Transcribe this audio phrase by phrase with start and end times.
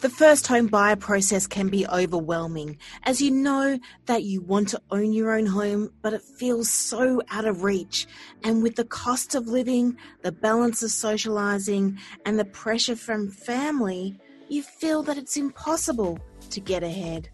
[0.00, 4.82] The first home buyer process can be overwhelming as you know that you want to
[4.90, 8.06] own your own home, but it feels so out of reach.
[8.44, 14.20] And with the cost of living, the balance of socializing, and the pressure from family,
[14.50, 16.18] you feel that it's impossible
[16.50, 17.30] to get ahead.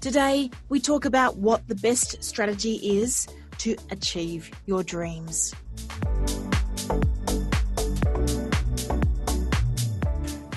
[0.00, 3.26] Today, we talk about what the best strategy is
[3.58, 5.52] to achieve your dreams.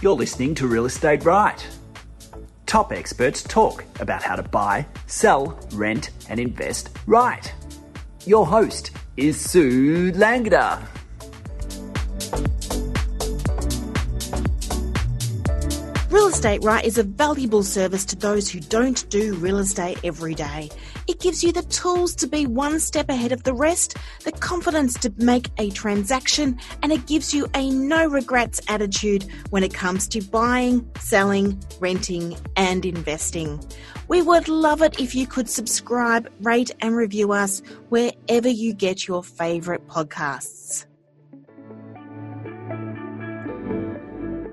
[0.06, 1.68] You're listening to Real Estate Right.
[2.68, 7.52] Top experts talk about how to buy, sell, rent, and invest right.
[8.24, 10.86] Your host is Sue Langdon.
[16.12, 20.36] Real Estate Right is a valuable service to those who don't do real estate every
[20.36, 20.70] day.
[21.08, 24.96] It gives you the tools to be one step ahead of the rest, the confidence
[25.00, 30.08] to make a transaction, and it gives you a no regrets attitude when it comes
[30.10, 33.64] to buying, selling, renting, and investing.
[34.08, 39.08] We would love it if you could subscribe, rate, and review us wherever you get
[39.08, 40.86] your favourite podcasts.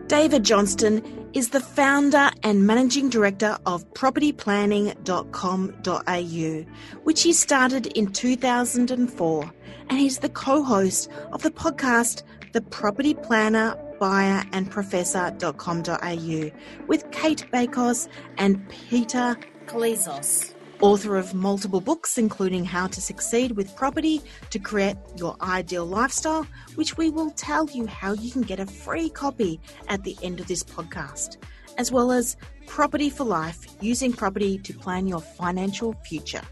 [0.06, 6.72] David Johnston is the founder and managing director of propertyplanning.com.au,
[7.04, 9.52] which he started in 2004,
[9.88, 16.50] and he's the co-host of the podcast The Property Planner Buyer and Professor.com.au
[16.86, 20.51] with Cate Bakos and Peter Koulizos
[20.82, 26.44] author of multiple books, including How to Succeed with Property to Create Your Ideal Lifestyle,
[26.74, 30.40] which we will tell you how you can get a free copy at the end
[30.40, 31.36] of this podcast,
[31.78, 36.42] as well as Property for Life Using Property to Plan Your Financial Future.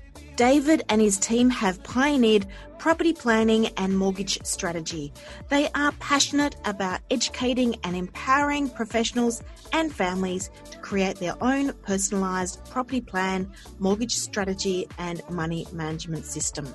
[0.41, 2.47] David and his team have pioneered
[2.79, 5.13] property planning and mortgage strategy.
[5.51, 9.43] They are passionate about educating and empowering professionals
[9.75, 16.67] and families to create their own personalised property plan, mortgage strategy, and money management system.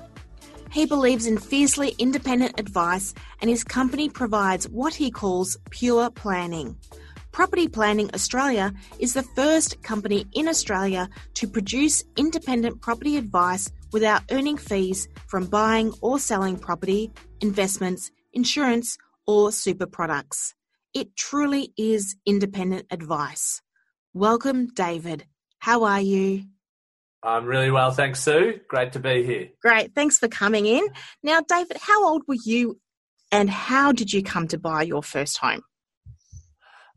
[0.70, 6.76] He believes in fiercely independent advice, and his company provides what he calls pure planning.
[7.36, 14.22] Property Planning Australia is the first company in Australia to produce independent property advice without
[14.30, 20.54] earning fees from buying or selling property, investments, insurance, or super products.
[20.94, 23.60] It truly is independent advice.
[24.14, 25.26] Welcome, David.
[25.58, 26.44] How are you?
[27.22, 28.60] I'm really well, thanks, Sue.
[28.66, 29.48] Great to be here.
[29.60, 29.94] Great.
[29.94, 30.88] Thanks for coming in.
[31.22, 32.80] Now, David, how old were you
[33.30, 35.60] and how did you come to buy your first home?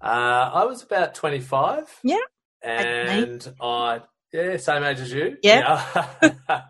[0.02, 2.00] Uh, I was about 25.
[2.04, 2.18] Yeah.
[2.64, 3.54] And.
[3.62, 4.02] I,
[4.34, 5.38] yeah, same age as you.
[5.42, 6.08] Yeah.
[6.22, 6.62] yeah.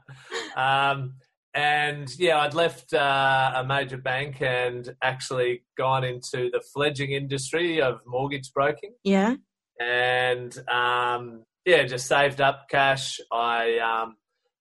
[0.92, 1.16] um,
[1.54, 7.82] and yeah, I'd left uh, a major bank and actually gone into the fledgling industry
[7.82, 8.94] of mortgage broking.
[9.04, 9.36] Yeah.
[9.80, 13.20] And um, yeah, just saved up cash.
[13.32, 14.16] I um,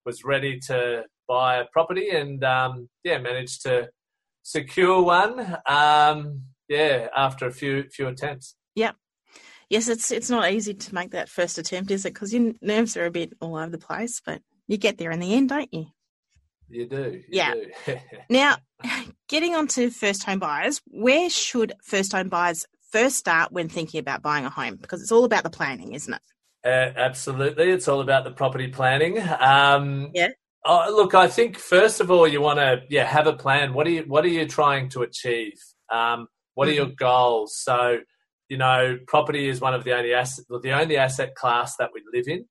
[0.06, 3.90] was ready to buy a property and um, yeah, managed to
[4.42, 5.58] secure one.
[5.66, 8.54] Um, yeah, after a few few attempts.
[8.74, 8.92] Yeah.
[9.70, 12.14] Yes, it's it's not easy to make that first attempt, is it?
[12.14, 15.20] Because your nerves are a bit all over the place, but you get there in
[15.20, 15.86] the end, don't you?
[16.68, 17.12] You do.
[17.12, 17.54] You yeah.
[17.86, 17.96] Do.
[18.30, 18.56] now,
[19.28, 24.00] getting on to first home buyers, where should first home buyers first start when thinking
[24.00, 24.76] about buying a home?
[24.76, 26.20] Because it's all about the planning, isn't it?
[26.64, 29.18] Uh, absolutely, it's all about the property planning.
[29.20, 30.30] Um, yeah.
[30.64, 33.72] Oh, look, I think first of all, you want to yeah have a plan.
[33.72, 35.58] What are you What are you trying to achieve?
[35.90, 36.26] Um,
[36.58, 36.72] what mm-hmm.
[36.72, 37.56] are your goals?
[37.56, 37.98] So
[38.48, 42.02] you know, property is one of the only asset, the only asset class that we
[42.12, 42.46] live in,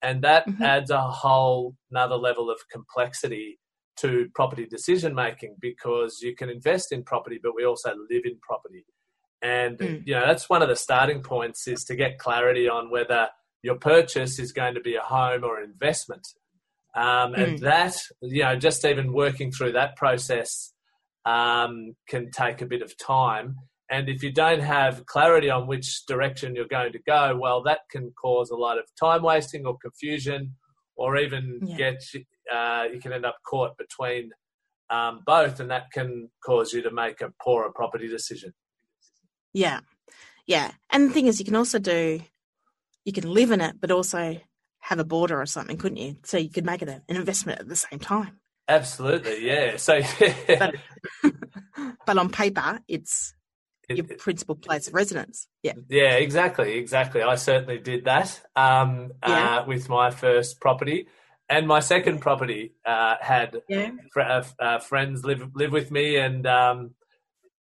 [0.00, 0.62] and that mm-hmm.
[0.62, 3.58] adds a whole another level of complexity
[3.96, 8.38] to property decision making because you can invest in property, but we also live in
[8.40, 8.86] property,
[9.42, 10.06] and mm.
[10.06, 13.28] you know that's one of the starting points is to get clarity on whether
[13.62, 16.26] your purchase is going to be a home or an investment,
[16.96, 17.42] um, mm.
[17.42, 20.72] and that you know just even working through that process
[21.24, 23.56] um, can take a bit of time
[23.90, 27.80] and if you don't have clarity on which direction you're going to go, well, that
[27.90, 30.54] can cause a lot of time wasting or confusion,
[30.94, 31.76] or even yeah.
[31.76, 32.02] get
[32.54, 34.30] uh, you can end up caught between
[34.90, 38.52] um, both, and that can cause you to make a poorer property decision.
[39.52, 39.80] Yeah,
[40.46, 40.70] yeah.
[40.90, 42.20] And the thing is, you can also do,
[43.04, 44.40] you can live in it, but also
[44.82, 46.16] have a boarder or something, couldn't you?
[46.22, 48.39] So you could make it an investment at the same time.
[48.70, 49.76] Absolutely, yeah.
[49.76, 50.00] So,
[50.48, 50.74] but,
[52.06, 53.34] but on paper, it's
[53.88, 55.48] your principal place of residence.
[55.64, 55.72] Yeah.
[55.88, 57.22] Yeah, exactly, exactly.
[57.22, 59.58] I certainly did that um, yeah.
[59.58, 61.08] uh, with my first property,
[61.48, 63.90] and my second property uh, had yeah.
[64.12, 66.92] fr- uh, uh, friends live live with me, and um,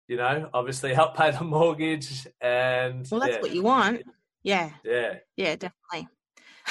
[0.08, 2.28] you know, obviously help pay the mortgage.
[2.42, 3.42] And well, that's yeah.
[3.42, 4.02] what you want.
[4.44, 4.72] Yeah.
[4.84, 5.16] Yeah.
[5.38, 6.08] Yeah, definitely.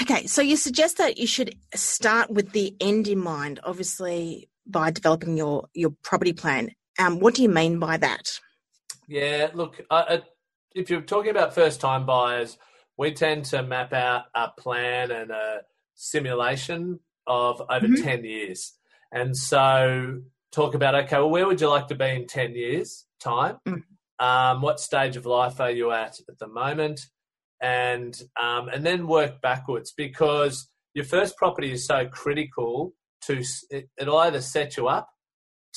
[0.02, 4.90] Okay, so you suggest that you should start with the end in mind, obviously by
[4.90, 6.70] developing your your property plan.
[6.98, 8.40] Um, what do you mean by that?
[9.06, 10.18] Yeah, look, uh,
[10.74, 12.56] if you're talking about first time buyers,
[12.96, 15.62] we tend to map out a plan and a
[15.94, 18.02] simulation of over Mhm.
[18.02, 18.72] 10 years.
[19.12, 23.06] And so talk about, okay, well, where would you like to be in 10 years'
[23.20, 23.58] time?
[23.66, 23.82] Mm.
[24.18, 27.00] Um, what stage of life are you at at the moment?
[27.62, 32.92] And, um, and then work backwards because your first property is so critical
[33.22, 35.08] to, it, it'll either set you up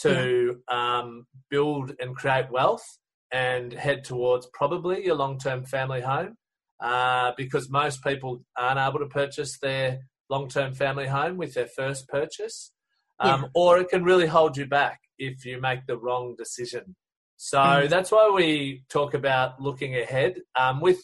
[0.01, 2.85] to um, build and create wealth
[3.31, 6.35] and head towards probably your long term family home
[6.81, 9.99] uh, because most people aren't able to purchase their
[10.29, 12.71] long term family home with their first purchase.
[13.19, 13.47] Um, Yeah.
[13.55, 16.95] Or it can really hold you back if you make the wrong decision.
[17.37, 17.89] So Mm.
[17.89, 20.99] that's why we talk about looking ahead um, with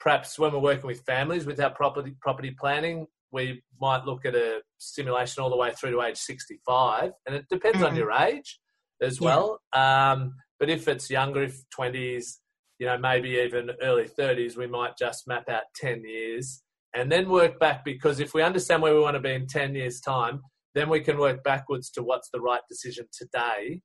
[0.00, 3.06] perhaps when we're working with families with our property property planning.
[3.32, 7.46] We might look at a simulation all the way through to age 65, and it
[7.50, 7.96] depends on Mhm.
[7.96, 8.60] your age
[9.02, 9.26] as Yeah.
[9.26, 9.60] well.
[9.72, 12.40] Um, but if it's younger, if 20s,
[12.78, 16.62] you know, maybe even early 30s, we might just map out 10 years
[16.94, 19.74] and then work back because if we understand where we want to be in 10
[19.74, 20.42] years' time,
[20.74, 23.82] then we can work backwards to what's the right decision today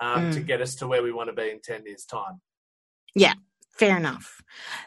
[0.00, 0.46] um, to Mm.
[0.46, 2.40] get us to where we want to be in 10 years' time.
[3.78, 4.42] Fair enough.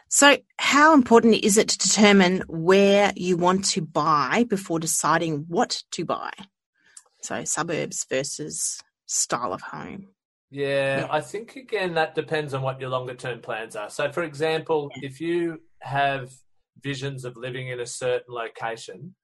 [0.08, 5.82] So, how important is it to determine where you want to buy before deciding what
[5.92, 6.30] to buy?
[7.22, 10.08] So, suburbs versus style of home.
[10.50, 11.08] Yeah, Yeah.
[11.10, 13.88] I think again that depends on what your longer term plans are.
[13.88, 15.08] So, for example, Yeah.
[15.08, 16.30] if you have
[16.82, 19.14] visions of living in a certain location,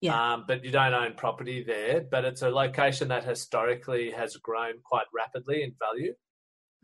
[0.00, 0.34] Yeah.
[0.34, 4.80] um, but you don't own property there, but it's a location that historically has grown
[4.82, 6.14] quite rapidly in value,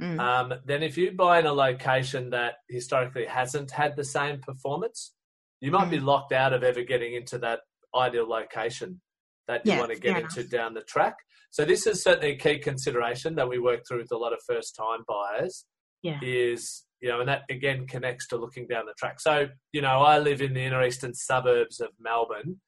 [0.01, 0.19] Mm.
[0.21, 5.15] um, then if you buy in a location that historically hasn't had the same performance,
[5.61, 6.05] you might be Mm.
[6.05, 7.61] locked out of ever getting into that
[7.95, 9.01] ideal location
[9.47, 11.17] that you Yeah, want to get into down the track.
[11.51, 14.41] So this is certainly a key consideration that we work through with a lot of
[14.47, 15.67] first time buyers
[16.03, 16.19] Yeah.
[16.23, 19.21] is, you know, and that again connects to looking down the track.
[19.21, 22.61] So, you know, I live in the inner eastern suburbs of Melbourne.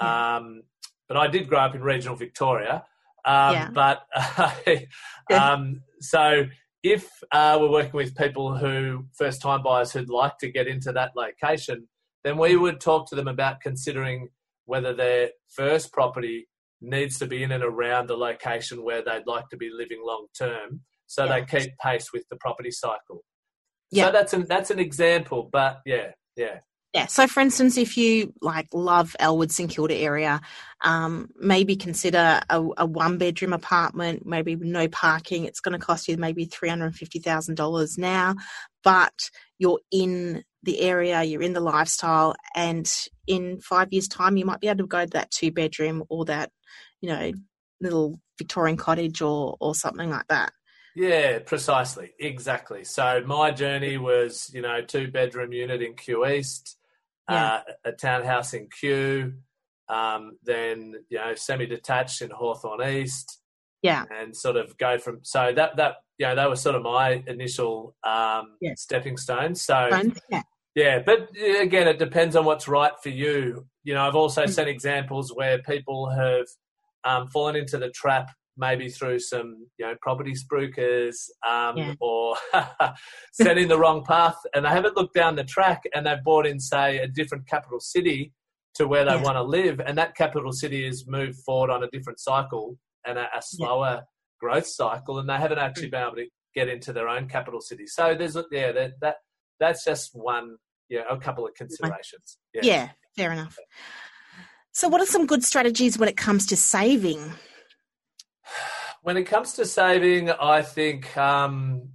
[0.00, 0.36] Yeah.
[0.36, 0.62] Um,
[1.06, 2.86] but I did grow up in regional Victoria.
[3.24, 3.70] Um, Yeah.
[3.70, 4.06] But
[5.30, 6.46] um, so
[6.82, 10.92] if uh, we're working with people who first time buyers who'd like to get into
[10.92, 11.88] that location,
[12.24, 14.28] then we would talk to them about considering
[14.64, 16.48] whether their first property
[16.80, 20.26] needs to be in and around the location where they'd like to be living long
[20.36, 21.40] term, so Yeah.
[21.40, 23.22] they keep pace with the property cycle.
[23.90, 24.06] Yeah.
[24.06, 26.60] So that's an that's an example, but yeah, yeah,
[26.92, 27.06] Yeah.
[27.06, 30.42] So, for instance, if you like love Elwood St Kilda area,
[30.84, 35.46] um, maybe consider a, a one bedroom apartment, maybe no parking.
[35.46, 38.34] It's going to cost you maybe three hundred and fifty thousand dollars now,
[38.84, 42.92] but you're in the area, you're in the lifestyle, and
[43.26, 46.26] in five years' time, you might be able to go to that two bedroom or
[46.26, 46.50] that,
[47.00, 47.32] you know,
[47.80, 50.52] little Victorian cottage or or something like that.
[50.94, 52.12] Yeah, precisely.
[52.18, 52.84] Exactly.
[52.84, 56.76] So my journey was, you know, two bedroom unit in Kew East,
[57.32, 57.44] Yeah.
[57.54, 59.34] uh, a townhouse in Kew,
[59.88, 63.40] um, then, you know, semi detached in Hawthorn East,
[63.82, 64.04] Yeah.
[64.16, 67.22] and sort of go from, so that, that, you know, that was sort of my
[67.26, 68.74] initial um, Yeah.
[68.76, 69.62] stepping stones.
[69.62, 69.88] So?
[70.30, 70.42] Yeah.
[70.74, 71.28] yeah, but
[71.60, 73.66] again, it depends on what's right for you.
[73.84, 74.50] You know, I've also Mm.
[74.50, 76.46] seen examples where people have
[77.04, 81.16] um, fallen into the trap, maybe through some, you know, property spruikers
[81.46, 81.94] um, Yeah.
[82.00, 82.36] or
[83.32, 86.60] setting the wrong path, and they haven't looked down the track, and they've bought in,
[86.60, 88.32] say, a different capital city
[88.74, 89.22] to where they Yeah.
[89.22, 93.18] want to live, and that capital city has moved forward on a different cycle and
[93.18, 94.02] a, a slower
[94.40, 97.86] growth cycle, and they haven't actually been able to get into their own capital city.
[97.86, 99.16] So there's, yeah, that, that
[99.58, 100.56] that's just one,
[100.88, 102.38] yeah, a couple of considerations.
[102.52, 103.56] Yeah, fair enough.
[104.72, 107.32] So, what are some good strategies when it comes to saving?
[109.02, 111.88] When it comes to saving, I think um,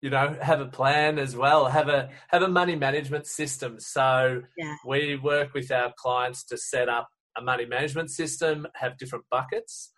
[0.00, 1.66] you know have a plan as well.
[1.66, 3.80] Have a have a money management system.
[3.80, 4.76] So Yeah.
[4.86, 8.68] we work with our clients to set up a money management system.
[8.76, 9.92] Have different buckets.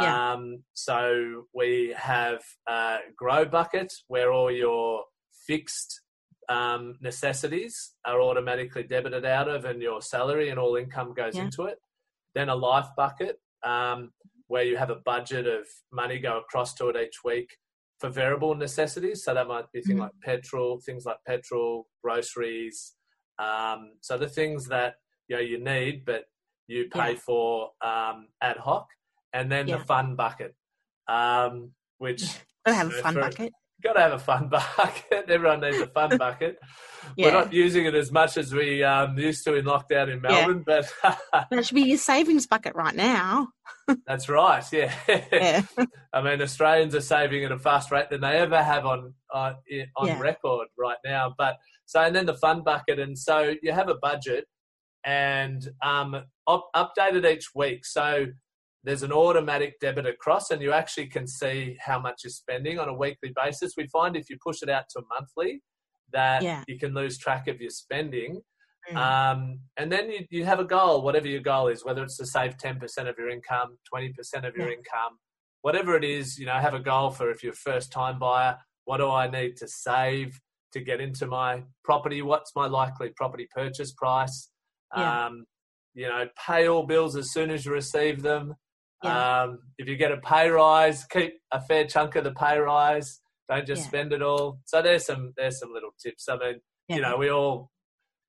[0.00, 0.32] Yeah.
[0.32, 5.04] Um, so we have a grow bucket where all your
[5.46, 6.00] fixed
[6.48, 11.44] um, necessities are automatically debited out of, and your salary and all income goes Yeah.
[11.44, 11.78] into it.
[12.34, 14.10] Then a life bucket um,
[14.48, 17.56] where you have a budget of money go across to it each week
[18.00, 19.24] for variable necessities.
[19.24, 20.02] So that might be things Mhm.
[20.02, 22.94] like petrol, things like petrol, groceries.
[23.38, 24.96] Um, so the things that
[25.28, 26.24] you know you need, but
[26.66, 27.18] you pay Yeah.
[27.18, 28.88] for um, ad hoc,
[29.32, 29.78] and then Yeah.
[29.78, 30.54] the fun bucket,
[31.08, 32.22] um, which
[32.66, 33.52] Gotta have a fun for- bucket.
[33.82, 35.28] Got to have a fun bucket.
[35.28, 36.58] Everyone needs a fun bucket.
[37.16, 37.26] Yeah.
[37.26, 40.62] We're not using it as much as we um, used to in lockdown in Melbourne,
[40.64, 40.90] but
[41.50, 43.48] That should be your savings bucket right now.
[44.06, 44.64] that's right.
[44.72, 44.94] Yeah.
[45.08, 45.62] Yeah.
[46.12, 49.56] I mean, Australians are saving at a fast rate than they ever have on on,
[49.96, 50.20] on Yeah.
[50.20, 51.34] record right now.
[51.36, 54.44] But so, and then the fun bucket, and so you have a budget
[55.04, 56.14] and um,
[56.46, 57.84] up, updated each week.
[57.84, 58.26] So
[58.84, 62.88] there's an automatic debit across, and you actually can see how much you're spending on
[62.88, 63.74] a weekly basis.
[63.76, 65.62] We find if you push it out to monthly,
[66.12, 66.64] that Yeah.
[66.66, 68.42] you can lose track of your spending.
[68.90, 68.96] Mm.
[68.96, 72.26] Um, and then you, you have a goal, whatever your goal is, whether it's to
[72.26, 74.76] save 10% of your income, 20% of your Yeah.
[74.76, 75.18] income,
[75.62, 78.58] whatever it is, you know, have a goal for if you're a first time buyer,
[78.84, 80.40] what do I need to save
[80.72, 82.22] to get into my property?
[82.22, 84.50] What's my likely property purchase price?
[84.96, 85.26] Yeah.
[85.26, 85.44] Um,
[85.94, 88.54] you know, pay all bills as soon as you receive them.
[89.02, 89.42] Yeah.
[89.42, 93.20] Um, if you get a pay rise, keep a fair chunk of the pay rise.
[93.48, 93.88] Don't just Yeah.
[93.88, 94.58] spend it all.
[94.64, 96.28] So there's some there's some little tips.
[96.28, 96.96] I mean, Yeah.
[96.96, 97.70] you know, we all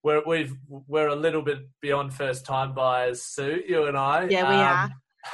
[0.03, 3.62] we're we've we're a little bit beyond first time buyers, Sue.
[3.68, 4.27] You and I.
[4.30, 4.94] Yeah, we Um,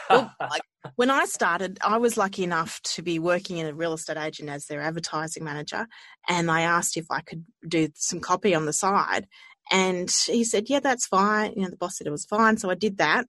[0.09, 0.61] Well, like,
[0.95, 4.49] when I started, I was lucky enough to be working in a real estate agent
[4.49, 5.87] as their advertising manager,
[6.27, 9.27] and I asked if I could do some copy on the side,
[9.71, 12.69] and he said, "Yeah, that's fine." You know, the boss said it was fine, so
[12.69, 13.25] I did that.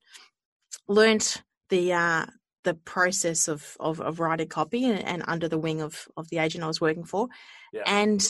[0.87, 1.41] Learned
[1.71, 2.25] the uh,
[2.63, 6.37] the process of, of of writing copy, and, and under the wing of of the
[6.37, 7.27] agent I was working for,
[7.73, 7.81] Yeah.
[7.87, 8.21] and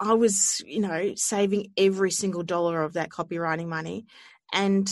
[0.00, 4.06] I was, you know, saving every single dollar of that copywriting money,
[4.52, 4.88] and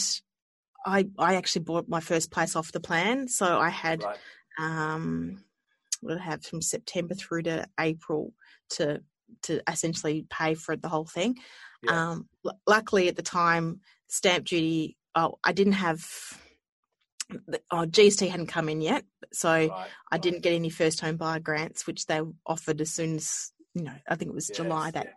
[0.86, 3.28] I I actually bought my first place off the plan.
[3.28, 4.18] So I had right.
[4.58, 5.42] um
[6.02, 8.34] what I have from September through to April
[8.76, 9.00] to
[9.42, 11.36] to essentially pay for the whole thing.
[11.82, 12.10] Yeah.
[12.10, 16.04] Um l- luckily at the time stamp duty oh I didn't have
[17.70, 19.04] oh GST hadn't come in yet.
[19.32, 23.16] So right, I didn't get any first home buyer grants which they offered as soon
[23.16, 25.14] as you know, I think it was July Yes, that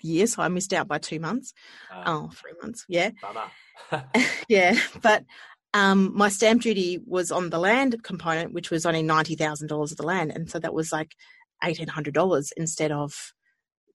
[0.00, 1.52] year, so I missed out by two months.
[1.90, 2.00] yeah.
[2.00, 2.84] Uh, Oh, three months.
[2.88, 3.10] Yeah.
[4.48, 5.24] yeah, but
[5.72, 9.90] um, my stamp duty was on the land component, which was only ninety thousand dollars
[9.92, 11.14] of the land, and so that was like
[11.62, 13.32] eighteen hundred dollars instead of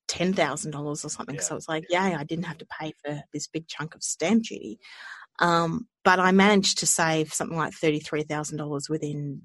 [0.07, 1.35] ten thousand dollars or something.
[1.35, 1.41] Yeah.
[1.41, 4.43] So it's like, yay, I didn't have to pay for this big chunk of stamp
[4.43, 4.79] duty.
[5.39, 9.43] Um, but I managed to save something like thirty three thousand dollars within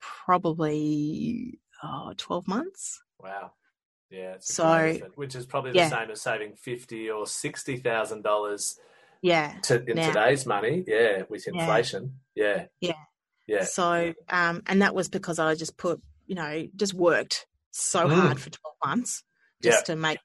[0.00, 1.58] probably
[2.16, 3.02] twelve months.
[3.18, 3.52] wow.
[4.10, 4.36] Yeah.
[4.40, 5.88] So, which is probably the yeah.
[5.90, 8.78] same as saving fifty or sixty thousand dollars
[9.20, 9.52] Yeah.
[9.64, 10.06] to in Now.
[10.08, 10.84] today's money.
[10.86, 12.20] Yeah, with inflation.
[12.34, 12.66] Yeah.
[12.80, 12.92] Yeah.
[13.46, 13.64] Yeah.
[13.64, 18.14] So, um, and that was because I just put, you know, just worked so Mm.
[18.14, 19.22] hard for 12 months
[19.62, 20.18] just to make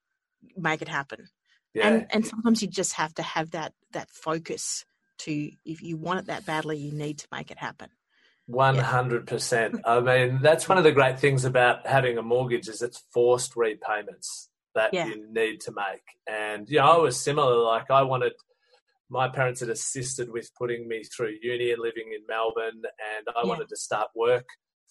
[0.56, 1.28] make it happen.
[1.74, 1.88] Yeah.
[1.90, 4.86] And and sometimes you just have to have that that focus
[5.20, 7.90] to if you want it that badly, you need to make it happen.
[8.46, 9.82] One hundred percent.
[9.86, 13.56] I mean, that's one of the great things about having a mortgage is it's forced
[13.56, 15.08] repayments that Yeah.
[15.08, 16.04] you need to make.
[16.30, 17.58] And you know, I was similar.
[17.58, 18.34] Like I wanted,
[19.10, 23.42] my parents had assisted with putting me through uni and living in Melbourne, and I
[23.42, 23.50] Yeah.
[23.50, 24.46] wanted to start work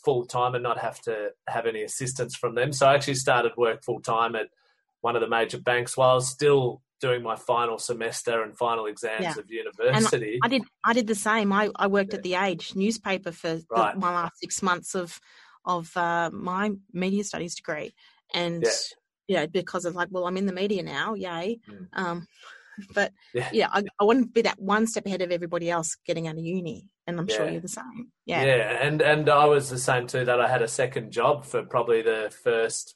[0.04, 2.72] full time and not have to have any assistance from them.
[2.72, 4.48] So I actually started work full time at
[5.00, 8.86] one of the major banks while I was still doing my final semester and final
[8.86, 9.38] exams Yeah.
[9.38, 10.38] of university.
[10.42, 11.52] And I did I did the same.
[11.52, 15.20] I, I worked at the Age newspaper for the, my last six months of
[15.64, 17.92] of uh, my media studies degree,
[18.32, 18.70] and Yeah.
[19.28, 21.58] you know because of like, well, I'm in the media now, yay.
[21.68, 21.88] Mm.
[21.92, 22.26] Um,
[22.94, 23.48] but Yeah.
[23.52, 26.38] yeah, I, I want to be that one step ahead of everybody else getting out
[26.38, 28.12] of uni, and I'm sure you're the same.
[28.26, 30.24] Yeah, Yeah, and and I was the same too.
[30.24, 32.94] That I had a second job for probably the first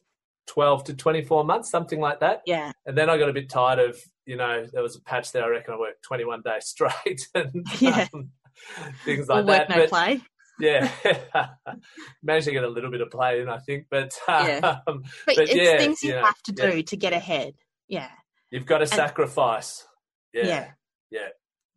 [0.50, 2.42] twelve to twenty four months, something like that.
[2.44, 5.30] yeah, And then I got a bit tired of, you know, there was a patch
[5.32, 5.44] there.
[5.44, 8.08] I reckon I worked twenty one days straight and Yeah.
[8.14, 8.30] um,
[9.04, 9.70] things like work that.
[9.70, 10.20] no But play.
[10.58, 10.90] yeah,
[12.22, 13.86] managed to get a little bit of play in, I think.
[13.90, 14.78] But Yeah.
[14.88, 16.70] um, But, but it's yeah, things you yeah, have to yeah.
[16.70, 17.54] do to get ahead.
[17.88, 18.10] Yeah,
[18.50, 19.86] you've got to sacrifice.
[20.32, 20.70] Yeah, Yeah.
[21.10, 21.28] yeah,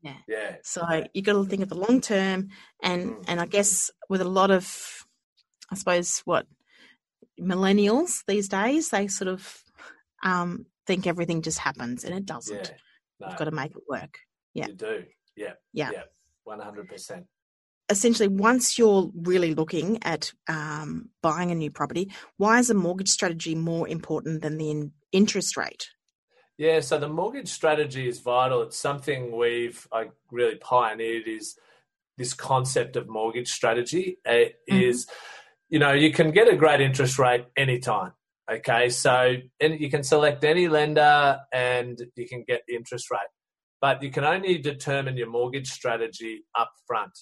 [0.01, 0.17] Yeah.
[0.27, 0.55] yeah.
[0.63, 0.81] So
[1.13, 2.49] you've got to think of the long term,
[2.81, 3.25] and Mm.
[3.27, 4.65] and I guess with a lot of,
[5.71, 6.45] I suppose what
[7.39, 9.63] millennials these days, they sort of
[10.23, 12.55] um, think everything just happens, and it doesn't.
[12.55, 12.77] yeah.
[13.19, 14.17] No, You've got to make it work.
[14.53, 14.67] yeah.
[14.67, 15.03] you do.
[15.35, 15.91] Yeah, Yeah.
[15.91, 16.03] yeah,
[16.43, 17.25] one hundred percent.
[17.89, 23.09] Essentially, once you're really looking at um, buying a new property, why is a mortgage
[23.09, 25.89] strategy more important than the in- interest rate?
[26.57, 28.61] Yeah, so the mortgage strategy is vital.
[28.61, 31.55] It's something we've I really pioneered is
[32.17, 34.19] this concept of mortgage strategy.
[34.23, 34.81] It Mhm.
[34.83, 35.07] is,
[35.69, 38.13] you know, you can get a great interest rate anytime.
[38.51, 43.19] Okay, so and you can select any lender and you can get the interest rate,
[43.81, 47.17] but you can only determine your mortgage strategy up front.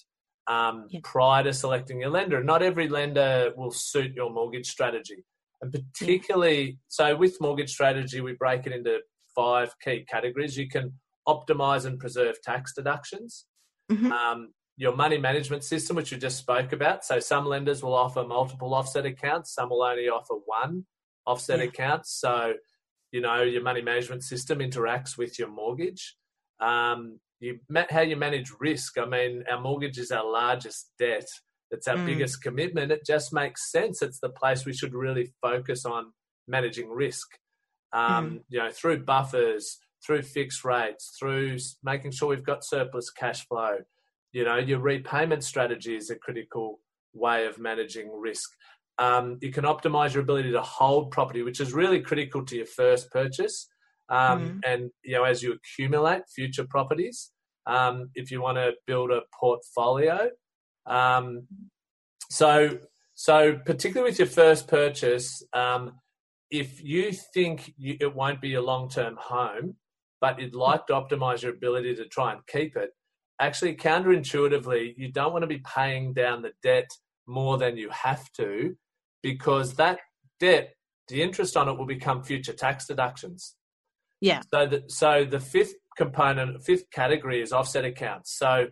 [0.48, 0.98] um, Yeah.
[1.04, 2.42] prior to selecting your lender.
[2.42, 5.24] Not every lender will suit your mortgage strategy.
[5.60, 9.02] And particularly, so with mortgage strategy, we break it into
[9.36, 10.58] five key categories.
[10.58, 13.46] You can optimize and preserve tax deductions.
[13.88, 14.10] Mhm.
[14.10, 17.04] Um, your money management system, which we just spoke about.
[17.04, 20.84] So some lenders will offer multiple offset accounts, some will only offer one
[21.24, 21.66] offset Yeah.
[21.66, 22.04] account.
[22.04, 22.54] So,
[23.12, 26.16] you know, your money management system interacts with your mortgage.
[26.58, 27.60] Um, you
[27.90, 28.98] how you manage risk.
[28.98, 31.28] I mean, our mortgage is our largest debt.
[31.70, 32.06] It's our Mm.
[32.06, 32.90] biggest commitment.
[32.90, 34.02] It just makes sense.
[34.02, 36.12] It's the place we should really focus on
[36.48, 37.28] managing risk.
[37.92, 43.46] Um, You know, through buffers, through fixed rates, through making sure we've got surplus cash
[43.46, 43.84] flow.
[44.32, 46.80] You know, your repayment strategy is a critical
[47.12, 48.50] way of managing risk.
[48.98, 52.66] Um, you can optimize your ability to hold property, which is really critical to your
[52.66, 53.68] first purchase.
[54.08, 57.30] Um, And you know, as you accumulate future properties,
[57.66, 60.30] um, if you want to build a portfolio,
[60.86, 61.46] um,
[62.30, 62.78] so
[63.14, 65.92] so particularly with your first purchase, um,
[66.50, 69.76] if you think you, it won't be your long term home,
[70.20, 72.90] but you'd like to optimize your ability to try and keep it,
[73.40, 76.90] actually counterintuitively, you don't want to be paying down the debt
[77.26, 78.76] more than you have to,
[79.22, 79.98] because that
[80.40, 80.74] debt,
[81.08, 83.54] the interest on it will become future tax deductions.
[84.20, 84.40] Yeah.
[84.52, 88.36] So the so the fifth component, fifth category is offset accounts.
[88.38, 88.68] So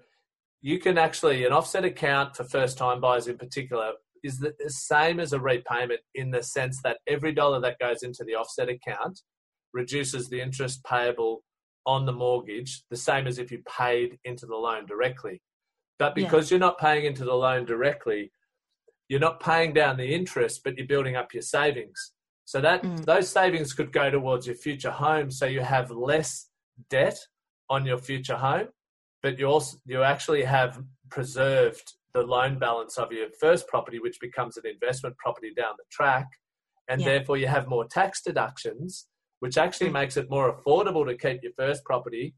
[0.63, 4.71] you can actually an offset account for first time buyers in particular is the the
[4.71, 8.69] same as a repayment in the sense that every dollar that goes into the offset
[8.69, 9.21] account
[9.73, 11.43] reduces the interest payable
[11.87, 15.41] on the mortgage, the same as if you paid into the loan directly.
[15.99, 16.25] But Yeah.
[16.25, 18.33] because you're not paying into the loan directly,
[19.09, 22.13] you're not paying down the interest, but you're building up your savings.
[22.45, 23.05] So that Mm.
[23.05, 26.51] those savings could go towards your future home, so you have less
[26.89, 27.19] debt
[27.69, 28.69] on your future home,
[29.23, 34.19] but you also you actually have preserved the loan balance of your first property, which
[34.21, 36.27] becomes an investment property down the track,
[36.89, 37.07] and Yeah.
[37.09, 39.09] therefore you have more tax deductions,
[39.41, 42.35] which actually makes it more affordable to keep your first property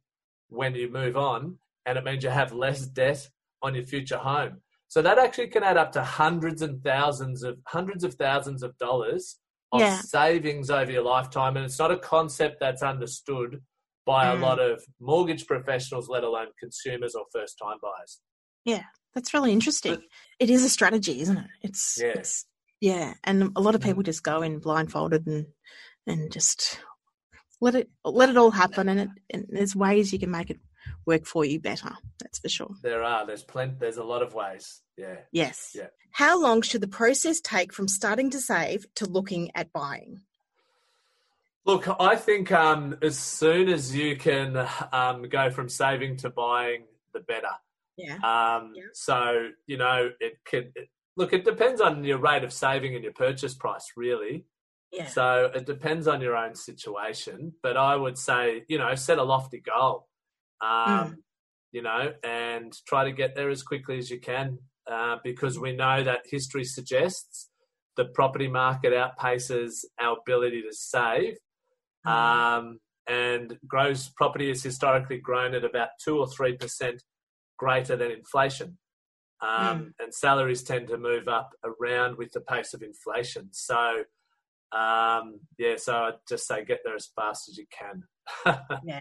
[0.49, 3.29] when you move on, and it means you have less debt
[3.63, 4.61] on your future home.
[4.89, 8.77] So that actually can add up to hundreds and thousands of hundreds of thousands of
[8.79, 9.39] dollars
[9.73, 9.99] of Yeah.
[10.01, 13.63] savings over your lifetime, and it's not a concept that's understood
[14.05, 14.41] by a Mm.
[14.41, 18.21] lot of mortgage professionals, let alone consumers or first-time buyers.
[18.65, 18.85] Yeah,
[19.15, 19.95] that's really interesting.
[19.95, 20.05] But-
[20.41, 21.51] it is a strategy, isn't it?
[21.63, 22.09] It's Yeah.
[22.09, 22.45] it's
[22.81, 23.85] yeah, and a lot of Mm.
[23.85, 25.47] people just go in blindfolded and
[26.07, 26.81] and just
[27.63, 28.89] let it let it all happen.
[28.89, 30.59] And, it, and there's ways you can make it
[31.07, 31.93] work for you better.
[32.21, 32.75] That's for sure.
[32.83, 34.83] There are, there's plenty, there's a lot of ways.
[34.99, 35.17] Yeah.
[35.31, 35.71] Yes.
[35.75, 35.87] Yeah.
[36.11, 40.21] How long should the process take from starting to save to looking at buying?
[41.65, 46.83] Look, I think um, as soon as you can um, go from saving to buying,
[47.15, 47.55] the better.
[47.97, 48.17] Yeah.
[48.17, 48.91] Um, Yeah.
[48.93, 51.33] So you know, it could it, look.
[51.33, 54.47] It depends on your rate of saving and your purchase price, really.
[54.93, 55.07] Yeah.
[55.07, 57.55] So it depends on your own situation.
[57.63, 60.09] But I would say, you know, set a lofty goal.
[60.61, 61.25] Um,
[61.73, 65.73] You know, and try to get there as quickly as you can, uh, because we
[65.73, 67.49] know that history suggests
[67.97, 71.39] the property market outpaces our ability to save.
[72.05, 77.03] Um, and gross property has historically grown at about two or three percent
[77.57, 78.77] greater than inflation.
[79.41, 83.49] Um, And salaries tend to move up around with the pace of inflation.
[83.53, 84.05] So,
[84.73, 88.05] um, yeah, so I'd just say get there as fast as you can.
[88.85, 89.01] yeah,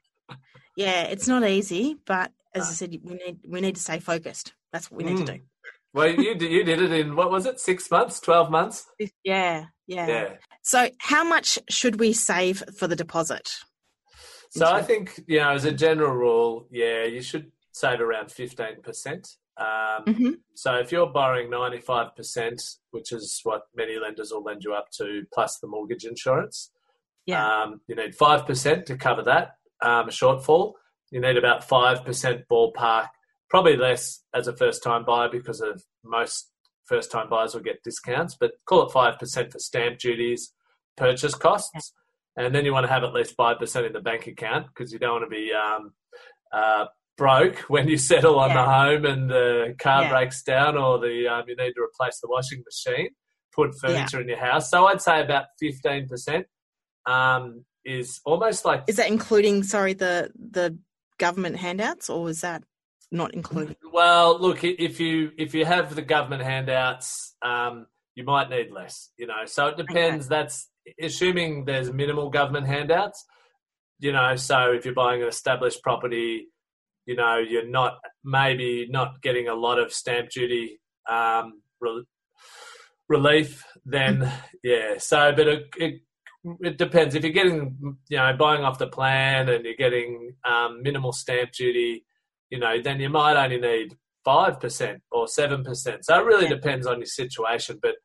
[0.76, 4.54] yeah, it's not easy, but as I said, we need we need to stay focused.
[4.74, 5.40] That's what we need to do.
[5.94, 7.60] well, you did, you did it in what was it?
[7.60, 8.86] Six months, twelve months?
[9.24, 10.08] Yeah, yeah.
[10.08, 10.34] Yeah.
[10.62, 13.52] So, how much should we save for the deposit?
[14.52, 18.82] So I think you know, as a general rule, yeah, you should save around fifteen
[18.82, 19.38] percent.
[19.58, 20.34] Um, Mhm.
[20.56, 22.62] So if you're borrowing ninety five percent,
[22.92, 26.72] which is what many lenders will lend you up to, plus the mortgage insurance,
[27.26, 27.64] Yeah.
[27.64, 30.74] um, you need five percent to cover that um, shortfall.
[31.12, 33.10] You need about five percent ballpark,
[33.50, 36.52] probably less as a first time buyer because of most
[36.86, 40.54] first time buyers will get discounts, but call it five percent for stamp duties,
[40.98, 41.94] purchase costs,
[42.38, 44.92] and then you want to have at least five percent in the bank account because
[44.94, 45.94] you don't want to be um,
[46.54, 46.86] uh,
[47.22, 50.10] broke when you settle on the home and the car Yeah.
[50.10, 53.10] breaks down or the um, you need to replace the washing machine,
[53.54, 54.72] put furniture in your house.
[54.72, 56.48] So I'd say about fifteen percent
[57.06, 60.78] um, is almost like Is that including, sorry, the the
[61.20, 62.64] government handouts, or is that
[63.12, 63.78] not included?
[63.94, 69.12] Well, look, if you if you have the government handouts, um, you might need less.
[69.20, 70.28] You know, so it depends.
[70.28, 73.24] That's assuming there's minimal government handouts.
[74.00, 76.48] You know, so if you're buying an established property,
[77.06, 82.06] you know you're not maybe not getting a lot of stamp duty um, re-
[83.10, 84.32] relief, then
[84.64, 84.98] yeah.
[84.98, 86.02] So, but it, it
[86.62, 87.14] it depends.
[87.14, 91.52] If you're getting, you know, buying off the plan and you're getting um, minimal stamp
[91.52, 92.04] duty,
[92.50, 96.06] you know, then you might only need five percent or seven percent.
[96.06, 96.56] So it really Yeah.
[96.56, 97.96] depends on your situation, but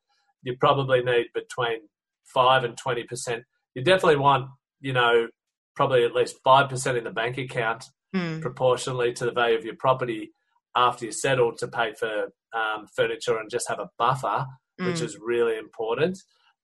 [0.43, 1.79] you probably need between
[2.25, 3.43] five and twenty percent.
[3.75, 4.49] You definitely want,
[4.81, 5.27] you know,
[5.75, 8.41] probably at least five percent in the bank account Mm.
[8.41, 10.31] proportionally to the value of your property
[10.75, 14.45] after you settle to pay for um, furniture and just have a buffer,
[14.77, 15.03] which Mm.
[15.03, 16.17] is really important.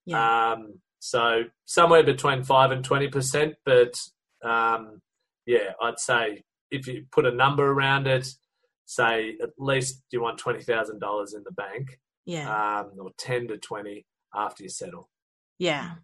[0.06, 0.52] Yeah.
[0.54, 3.94] Um, so somewhere between five and twenty percent, but
[4.44, 5.02] um,
[5.46, 8.26] yeah, I'd say if you put a number around it,
[8.86, 12.80] say at least you want twenty thousand dollars in the bank, yeah.
[12.80, 15.10] um, or ten to twenty after you settle.
[15.60, 15.96] Yeah.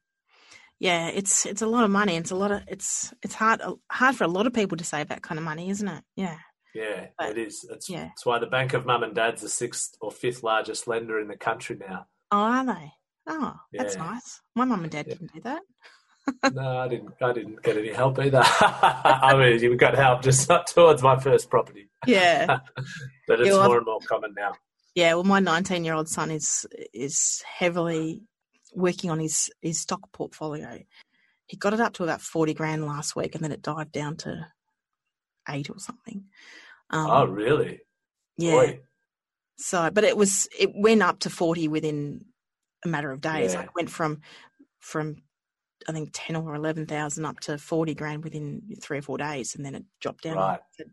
[0.80, 2.16] Yeah, it's it's a lot of money.
[2.16, 3.62] It's a lot of it's it's hard
[3.92, 6.04] hard for a lot of people to save that kind of money, isn't it?
[6.16, 6.38] Yeah.
[6.76, 7.66] Yeah, But- it is.
[7.70, 8.10] It's, yeah.
[8.14, 11.28] it's why the Bank of Mum and Dad's the sixth or fifth largest lender in
[11.28, 12.06] the country now.
[12.32, 12.92] Oh, are they?
[13.28, 14.40] Oh, that's nice.
[14.56, 15.16] My mum and dad Yeah.
[15.16, 15.62] didn't do that.
[16.54, 17.12] no, I didn't.
[17.22, 18.42] I didn't get any help either.
[18.44, 21.90] I mean, you got help, just not towards my first property.
[22.06, 22.60] Yeah.
[23.28, 24.54] But it's Yeah, well, more and more common now.
[24.96, 25.16] yeah.
[25.16, 28.22] Well, my 19 year old son is is heavily
[28.74, 30.80] working on his his stock portfolio.
[31.46, 34.18] He got it up to about 40 grand last week, and then it dived down
[34.18, 34.48] to
[35.50, 36.26] eight or something.
[36.92, 37.82] Um, oh, really?
[38.38, 38.52] yeah.
[38.52, 38.80] Boy.
[39.58, 42.26] So, but it was it went up to forty within
[42.86, 43.54] a matter of days.
[43.54, 43.60] Yeah.
[43.60, 44.22] Like it went from
[44.80, 45.18] from
[45.88, 49.56] I think ten or eleven thousand up to forty grand within three or four days,
[49.56, 50.38] and then it dropped down.
[50.38, 50.60] Right.
[50.60, 50.92] I said,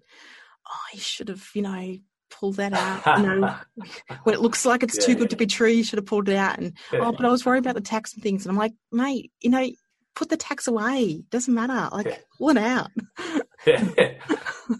[0.68, 1.96] oh, you should have, you know,
[2.30, 3.18] pulled that out.
[3.18, 3.54] You know,
[4.24, 6.28] when it looks like it's too Yeah, good to be true, you should have pulled
[6.28, 6.58] it out.
[6.58, 9.32] And oh, but I was worried about the tax and things, and I'm like, mate,
[9.40, 9.68] you know,
[10.14, 11.22] put the tax away.
[11.30, 11.88] Doesn't matter.
[11.94, 12.16] Like Yeah.
[12.38, 12.90] pull it out.
[13.66, 13.82] Yeah.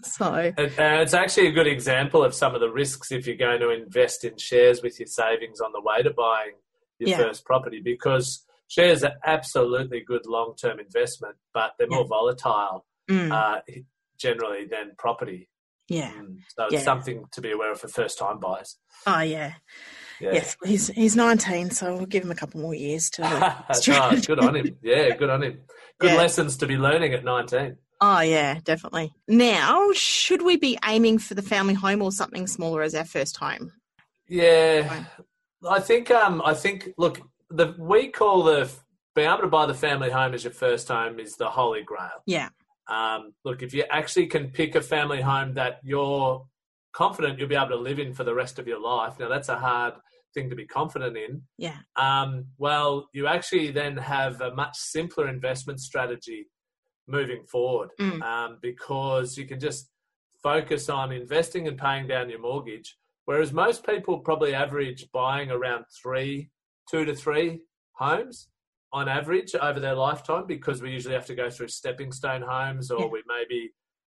[0.03, 3.59] so uh, it's actually a good example of some of the risks if you're going
[3.59, 6.53] to invest in shares with your savings on the way to buying
[6.99, 7.17] your Yeah.
[7.17, 13.29] first property because shares are absolutely good long term investment, but they're more volatile mm,
[13.29, 13.59] uh,
[14.17, 15.49] generally than property.
[15.87, 16.11] Yeah.
[16.11, 16.37] Mm.
[16.55, 16.79] So it's Yeah.
[16.81, 18.77] something to be aware of for first time buyers.
[19.05, 19.53] Oh yeah.
[20.19, 20.33] Yeah.
[20.33, 23.23] Yes, he's he's 19, so we'll give him a couple more years to.
[23.69, 24.75] oh, good on him.
[24.81, 25.59] Yeah, good on him.
[25.99, 26.17] Good Yeah.
[26.17, 27.77] lessons to be learning at 19.
[28.01, 29.13] oh yeah, definitely.
[29.27, 33.37] Now, should we be aiming for the family home or something smaller as our first
[33.37, 33.71] home?
[34.27, 35.03] Yeah,
[35.67, 36.09] I think.
[36.11, 36.89] Um, I think.
[36.97, 38.69] Look, the we call the
[39.15, 42.09] being able to buy the family home as your first home is the holy grail.
[42.25, 42.49] Yeah,
[42.89, 46.45] Um, look, if you actually can pick a family home that you're
[46.93, 49.49] confident you'll be able to live in for the rest of your life, now that's
[49.49, 49.93] a hard
[50.33, 51.41] thing to be confident in.
[51.57, 56.47] yeah, Um, well, you actually then have a much simpler investment strategy
[57.07, 58.21] moving forward Mm.
[58.21, 59.89] um, because you can just
[60.41, 62.97] focus on investing and paying down your mortgage.
[63.25, 66.49] Whereas most people probably average buying around three,
[66.89, 67.61] two to three
[67.93, 68.47] homes
[68.93, 72.89] on average over their lifetime because we usually have to go through stepping stone homes
[72.91, 73.07] or Yeah.
[73.07, 73.71] we maybe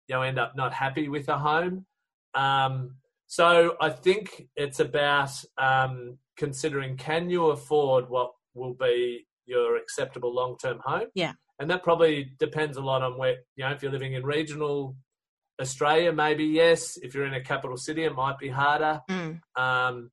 [0.08, 1.86] you know end up not happy with a home.
[2.34, 9.76] Um, so I think it's about um, considering can you afford what will be your
[9.76, 11.08] acceptable long term home?
[11.14, 11.32] Yeah.
[11.58, 14.96] And that probably depends a lot on where, you know, if you're living in regional
[15.60, 16.96] Australia, maybe yes.
[17.00, 19.00] If you're in a capital city, it might be harder.
[19.08, 20.10] mm, Um,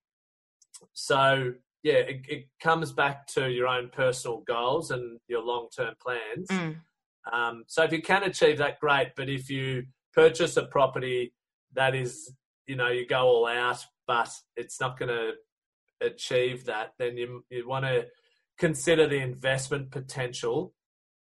[0.93, 5.93] so, yeah, it, it comes back to your own personal goals and your long term
[6.01, 6.47] plans.
[6.51, 6.75] mm,
[7.31, 9.11] Um, so if you can achieve that, great.
[9.15, 11.33] But if you purchase a property
[11.73, 12.33] that is,
[12.67, 15.31] you know, you go all out, but it's not going to
[16.01, 18.05] achieve that, then you you want to
[18.57, 20.73] consider the investment potential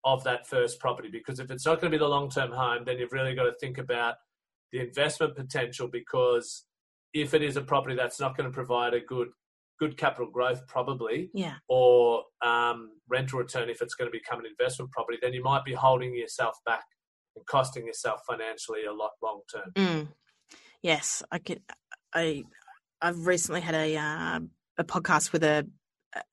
[0.04, 2.84] of that first property because if it's not going to be the long term home,
[2.84, 4.14] then you've really got to think about
[4.72, 6.64] the investment potential because
[7.14, 9.28] if it is a property that's not going to provide a good
[9.78, 14.46] good capital growth probably yeah, or um, rental return if it's going to become an
[14.46, 16.84] investment property, then you might be holding yourself back
[17.36, 19.72] and costing yourself financially a lot long term.
[19.76, 20.08] mm.
[20.82, 21.22] yes.
[21.30, 21.62] I could.
[22.14, 22.44] I
[23.00, 24.40] I've recently had a uh,
[24.78, 25.68] a podcast with a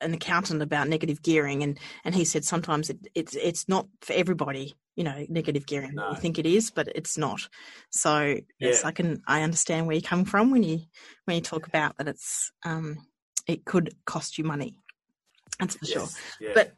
[0.02, 4.14] an accountant about negative gearing, and and he said sometimes it, it's it's not for
[4.14, 4.76] everybody.
[4.96, 5.96] You know, negative gearing.
[5.96, 6.12] No.
[6.12, 7.50] You think it is, but it's not.
[7.90, 9.22] So yes, I can.
[9.28, 10.80] I understand where you come from when you
[11.26, 12.08] when you talk about that.
[12.08, 13.06] It's um,
[13.48, 14.76] it could cost you money.
[15.60, 16.08] That's for sure.
[16.40, 16.52] Yeah.
[16.54, 16.74] But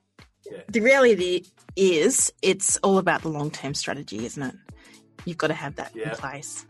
[0.50, 0.62] Yeah.
[0.70, 1.44] the reality
[1.76, 4.56] is, it's all about the long term strategy, isn't it?
[5.26, 6.12] You've got to have that Yeah.
[6.12, 6.66] in place.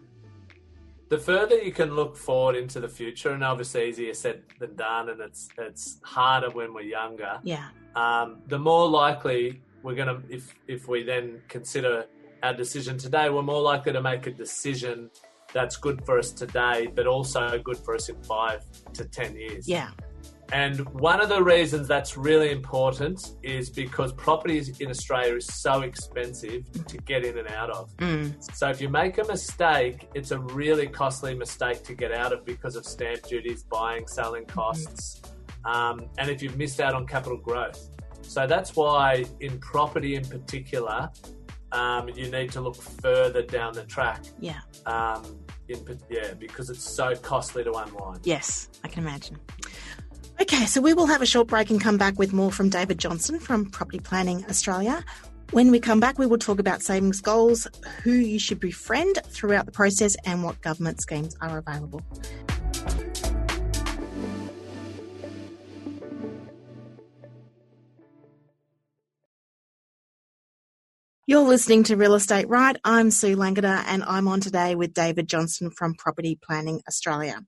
[1.10, 5.08] the further you can look forward into the future, and obviously easier said than done,
[5.08, 7.40] and it's it's harder when we're younger.
[7.44, 7.70] Yeah.
[7.96, 12.08] Um, the more likely we're gonna, if if we then consider
[12.44, 15.10] our decision today, we're more likely to make a decision
[15.54, 18.62] that's good for us today, but also good for us in five
[18.94, 19.68] to 10 years.
[19.68, 19.92] Yeah.
[20.54, 25.82] And one of the reasons that's really important is because properties in Australia is so
[25.82, 27.96] expensive to get in and out of.
[27.98, 28.34] Mm.
[28.56, 32.46] So if you make a mistake, it's a really costly mistake to get out of
[32.46, 35.22] because of stamp duties, buying, selling costs,
[35.66, 37.90] um, and if you've missed out on capital growth.
[38.22, 41.10] So that's why in property in particular,
[41.78, 44.24] um, you need to look further down the track.
[44.40, 44.60] Yeah.
[44.86, 48.22] Um, in, yeah, because it's so costly to unwind.
[48.24, 49.38] Yes, I can imagine.
[50.42, 52.98] Okay, so we will have a short break and come back with more from David
[52.98, 55.04] Johnston from Property Planning Australia.
[55.52, 57.68] When we come back, we will talk about savings goals,
[58.04, 62.02] who you should befriend throughout the process, and what government schemes are available.
[71.30, 72.78] You're listening to Real Estate Right.
[72.86, 77.42] I'm Sue Langdon and I'm on today with David Johnston from Property Planning Australia.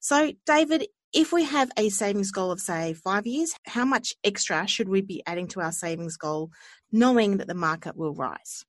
[0.00, 4.66] So, David, if we have a savings goal of, say, five years, how much extra
[4.66, 6.50] should we be adding to our savings goal
[6.90, 8.64] knowing that the market will rise?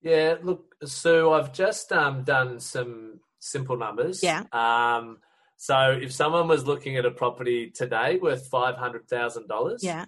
[0.00, 4.22] Yeah, look, Sue, I've just um, done some simple numbers.
[4.22, 4.44] Yeah.
[4.52, 5.18] Um,
[5.58, 10.06] so if someone was looking at a property today worth $500,000 Yeah,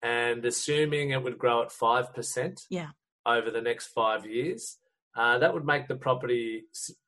[0.00, 2.88] and assuming it would grow at 5%, Yeah.
[3.26, 4.78] Over the next five years,
[5.16, 6.64] uh, that would make the property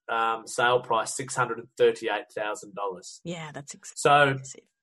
[0.09, 3.20] um, sale price six hundred and thirty-eight thousand dollars.
[3.24, 4.37] yeah, that's ex- So.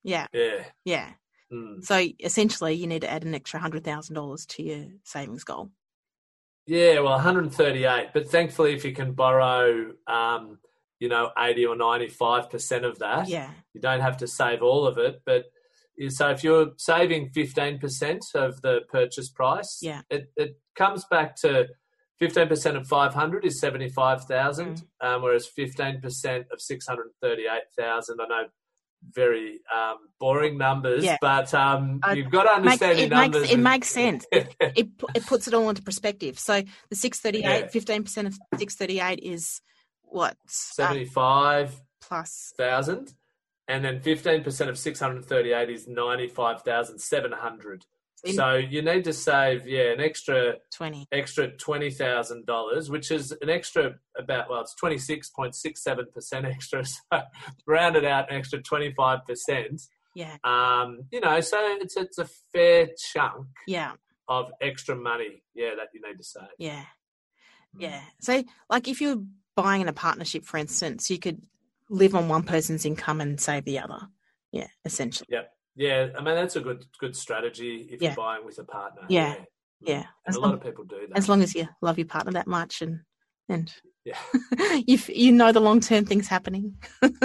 [0.04, 1.10] Yeah, yeah, yeah.
[1.54, 1.84] mm.
[1.84, 5.70] So essentially, you need to add an extra hundred thousand dollars to your savings goal.
[6.66, 6.96] yeah.
[6.96, 8.08] Well, one hundred and thirty-eight.
[8.14, 10.58] But thankfully, if you can borrow, um,
[11.00, 14.88] you know, eighty or ninety-five percent of that, Yeah, you don't have to save all
[14.88, 15.22] of it.
[15.24, 15.46] But
[16.10, 20.02] so if you're saving fifteen percent of the purchase price, Yeah.
[20.10, 21.68] it it comes back to.
[22.22, 26.04] 15% of 500 is 75,000, um, whereas 15%
[26.52, 28.44] of 638,000, I know
[29.12, 31.18] very um, boring numbers, Yeah.
[31.20, 33.50] but um, Uh, you've got to makes, understand your it makes numbers.
[33.50, 34.26] it and- makes sense.
[34.32, 36.38] it pu- it puts it all into perspective.
[36.38, 36.62] So
[36.92, 37.68] the 638, Yeah.
[37.98, 39.60] 15% of 638 is
[40.04, 40.34] what?
[40.34, 42.54] Uh, 75,000, plus.
[43.72, 47.86] And then 15% of 638 is 95,700.
[48.24, 51.08] In- So you need to save, yeah, an extra 20.
[51.12, 55.82] extra twenty thousand dollars, which is an extra about well, it's twenty six point six
[55.84, 56.86] seven percent extra.
[56.86, 57.22] So
[57.66, 59.82] rounded out an extra twenty five percent.
[60.14, 63.94] Yeah, Um, you know, so it's it's a fair chunk yeah,
[64.28, 66.44] of extra money, yeah, that you need to save.
[66.60, 66.84] yeah,
[67.76, 67.82] Mm.
[67.82, 68.02] yeah.
[68.20, 69.24] So, like, if you're
[69.56, 71.42] buying in a partnership, for instance, you could
[71.92, 74.00] live on one person's income and save the other.
[74.52, 75.28] Yeah, essentially.
[75.30, 75.44] Yeah,
[75.76, 76.10] yeah.
[76.18, 78.10] I mean that's a good good strategy if Yeah.
[78.10, 79.04] you're buying with a partner.
[79.10, 79.36] Yeah,
[79.82, 79.98] yeah.
[80.00, 81.18] And As a lot long, of people do that.
[81.18, 83.02] as long as you love your partner that much and
[83.50, 83.74] and
[84.06, 84.18] yeah,
[84.88, 86.76] you you know the long term things happening.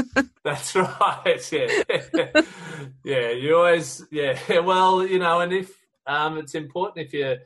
[0.44, 1.52] that's right.
[1.52, 1.82] Yeah,
[3.04, 3.30] yeah.
[3.30, 4.38] You always, yeah.
[4.60, 5.72] Well, you know, and if
[6.06, 7.38] um, it's important if you're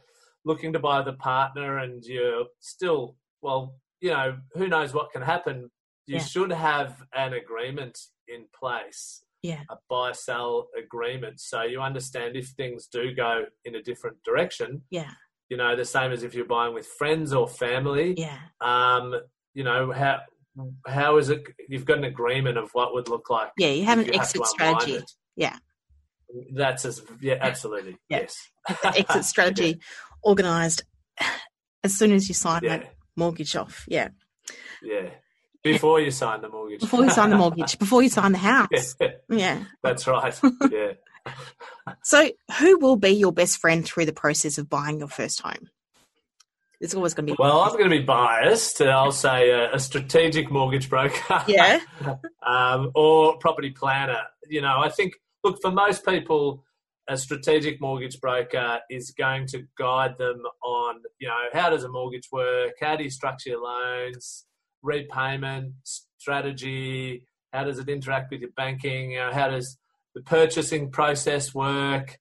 [0.44, 5.22] looking to buy the partner and you're still, well, you know, who knows what can
[5.22, 5.70] happen.
[6.10, 6.24] You Yeah.
[6.24, 7.96] should have an agreement
[8.26, 13.76] in place, Yeah, a buy sell agreement, so you understand if things do go in
[13.76, 14.82] a different direction.
[14.90, 15.12] yeah,
[15.48, 18.14] You know, the same as if you're buying with friends or family.
[18.18, 19.14] yeah, Um,
[19.54, 20.20] you know how.
[20.86, 21.42] How is it?
[21.68, 23.68] You've got an agreement of what would look like yeah.
[23.68, 24.48] You have an you exit unwind
[24.82, 24.92] strategy.
[24.94, 25.10] it.
[25.36, 25.56] Yeah.
[26.52, 27.96] That's as yeah, absolutely.
[28.08, 28.18] Yeah.
[28.26, 28.50] Yes.
[28.84, 29.80] exit strategy
[30.24, 30.82] organised
[31.84, 32.78] as soon as you sign Yeah.
[32.78, 33.84] that mortgage off.
[33.88, 34.08] Yeah.
[34.82, 35.10] Yeah.
[35.62, 36.80] Before you sign the mortgage.
[36.80, 38.96] Before you sign the mortgage, before you sign the house.
[39.00, 39.64] Yeah, Yeah.
[39.82, 40.38] that's right.
[40.70, 40.92] Yeah.
[42.02, 45.68] So, who will be your best friend through the process of buying your first home?
[46.80, 47.36] It's always going to be.
[47.38, 48.80] Well, I'm going to be biased.
[48.80, 51.44] I'll say a, a strategic mortgage broker.
[51.46, 51.80] Yeah.
[52.42, 54.22] um, or property planner.
[54.48, 55.12] You know, I think,
[55.44, 56.64] look, for most people,
[57.06, 61.88] a strategic mortgage broker is going to guide them on, you know, how does a
[61.90, 62.72] mortgage work?
[62.80, 64.46] How do you structure your loans?
[64.82, 67.24] Repayment strategy?
[67.52, 69.12] How does it interact with your banking?
[69.12, 69.78] You know, how does
[70.14, 72.18] the purchasing process work?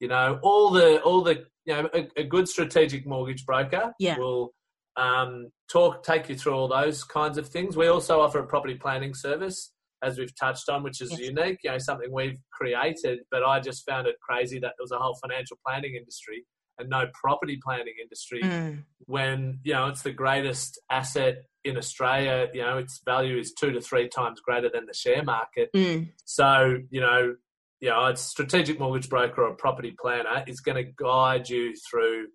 [0.00, 4.18] You know, all the all the you know, a, a good strategic mortgage broker Yeah.
[4.18, 4.52] will
[4.96, 7.76] um, talk take you through all those kinds of things.
[7.76, 9.72] We also offer a property planning service,
[10.02, 11.20] as we've touched on, which is Yes.
[11.20, 11.58] unique.
[11.62, 14.98] You know, something we've created, but I just found it crazy that there was a
[14.98, 16.44] whole financial planning industry
[16.78, 18.42] and no property planning industry.
[18.42, 23.52] Mm, When you know it's the greatest asset in Australia, you know its value is
[23.52, 25.70] two to three times greater than the share market.
[25.74, 27.36] mm, So, you know,
[27.80, 32.26] you know, a strategic mortgage broker or property planner is going to guide you through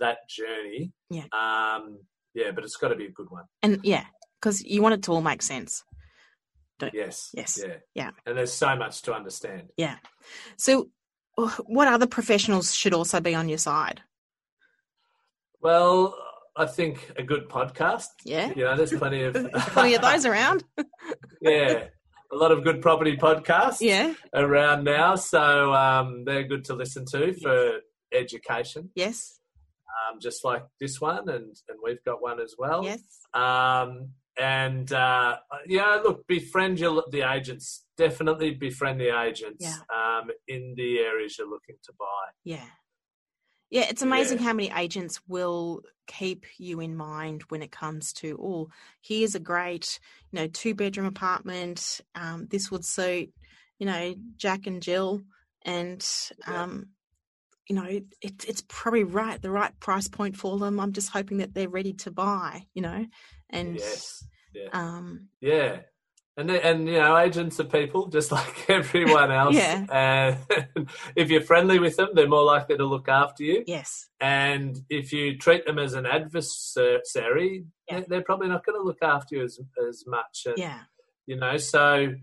[0.00, 0.92] that journey.
[1.10, 1.24] Yeah.
[1.32, 2.00] Um,
[2.34, 3.44] yeah, but it's got to be a good one.
[3.62, 4.04] And yeah,
[4.40, 5.84] because you want it to all make sense.
[6.92, 7.30] Yes.
[7.32, 7.60] Yes.
[7.64, 7.76] Yeah.
[7.94, 8.10] Yeah.
[8.26, 9.68] And there's so much to understand.
[9.76, 9.96] Yeah.
[10.56, 10.88] So,
[11.36, 14.02] what other professionals should also be on your side?
[15.60, 16.14] Well,
[16.56, 18.08] I think a good podcast.
[18.24, 18.52] Yeah.
[18.54, 20.64] You know, there's plenty of Plenty of those around.
[21.40, 21.84] yeah,
[22.32, 24.14] a lot of good property podcasts Yeah.
[24.34, 25.14] around now.
[25.16, 27.80] So um, they're good to listen to for
[28.12, 29.38] education, Yes.
[30.10, 32.84] um, just like this one, and and we've got one as well.
[32.84, 33.00] Yes.
[33.32, 35.36] Um, and uh,
[35.66, 37.84] yeah, look, befriend your the agents.
[37.98, 39.76] Definitely befriend the agents Yeah.
[39.94, 42.24] um, in the areas you're looking to buy.
[42.44, 42.64] Yeah.
[43.72, 44.44] Yeah, it's amazing Yeah.
[44.44, 48.68] how many agents will keep you in mind when it comes to, oh,
[49.00, 49.98] here's a great,
[50.30, 52.02] you know, two bedroom apartment.
[52.14, 53.32] Um, this would suit,
[53.78, 55.22] you know, Jack and Jill.
[55.62, 56.06] And,
[56.46, 56.64] Yeah.
[56.64, 56.88] um,
[57.66, 60.78] you know, it, it's probably right, the right price point for them.
[60.78, 63.06] I'm just hoping that they're ready to buy, you know,
[63.48, 65.78] and, yes, yeah, um, yeah.
[66.36, 69.54] And and you know, agents are people just like everyone else.
[69.54, 69.84] Yeah.
[69.90, 73.64] And if you're friendly with them, they're more likely to look after you.
[73.66, 78.00] yes, And if you treat them as an adversary, Yeah.
[78.08, 80.44] they're, probably not going to look after you as as much.
[80.46, 80.80] And, yeah,
[81.26, 82.14] You know, so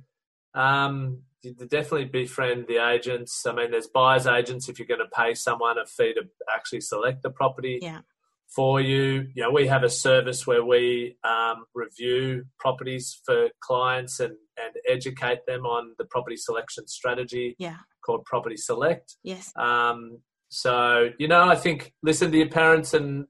[0.55, 1.19] um,
[1.67, 3.45] definitely befriend the agents.
[3.45, 6.81] I mean, there's buyers agents if you're going to pay someone a fee to actually
[6.81, 7.99] select the property Yeah.
[8.49, 9.27] For you.
[9.33, 14.75] You know, we have a service where we um, review properties for clients and, and
[14.87, 19.15] educate them on the property selection strategy yeah, called Property Select.
[19.23, 23.27] yes, Um, so you know, I think listen to your parents and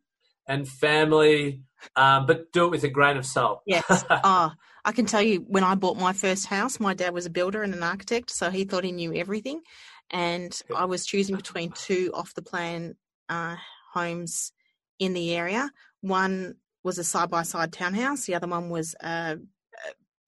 [0.47, 1.62] and family,
[1.95, 3.62] um, but do it with a grain of salt.
[3.67, 4.03] yes.
[4.10, 4.51] oh,
[4.86, 7.62] I can tell you when I bought my first house, my dad was a builder
[7.62, 9.62] and an architect, so he thought he knew everything.
[10.10, 12.95] And I was choosing between two off the plan
[13.27, 13.58] uh,
[13.93, 14.53] homes
[15.00, 15.72] in the area.
[16.02, 19.38] One was a side by side townhouse, the other one was a,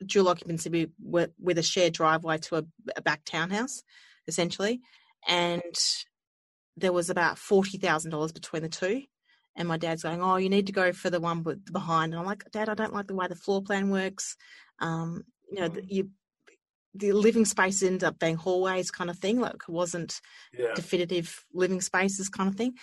[0.01, 2.63] a dual occupancy with, with a shared driveway to a,
[2.95, 3.83] a back townhouse,
[4.27, 4.81] essentially.
[5.27, 5.61] And
[6.77, 9.03] there was about $40,000 between the two.
[9.55, 12.13] And my dad's going, Oh, you need to go for the one with behind.
[12.13, 14.37] And I'm like, Dad, I don't like the way the floor plan works.
[14.79, 16.09] Um, you know, the, you,
[16.95, 19.39] the living space ended up being hallways kind of thing.
[19.39, 20.19] Like it wasn't
[20.57, 22.75] Yeah, definitive living spaces kind of thing.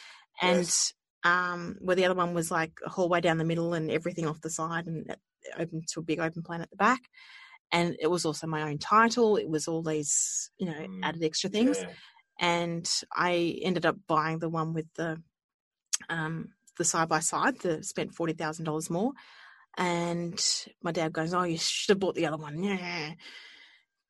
[0.43, 0.93] And Yes.
[1.25, 4.41] Um, where the other one was like a hallway down the middle and everything off
[4.41, 5.15] the side and
[5.59, 7.01] open to a big open plan at the back.
[7.71, 9.37] And it was also my own title.
[9.37, 11.01] It was all these, you know, Mm.
[11.03, 11.93] added extra things yeah.
[12.41, 15.21] and I ended up buying the one with the
[16.09, 17.59] um, the side by side.
[17.61, 19.13] The spent forty thousand dollars more,
[19.77, 20.41] and
[20.83, 23.15] my dad goes, "Oh, you should have bought the other one." Yeah.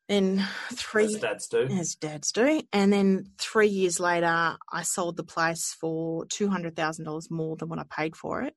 [0.09, 1.64] Then three, as dads do.
[1.64, 6.77] as dads do, and then three years later, I sold the place for two hundred
[6.77, 8.55] thousand dollars more than what I paid for it.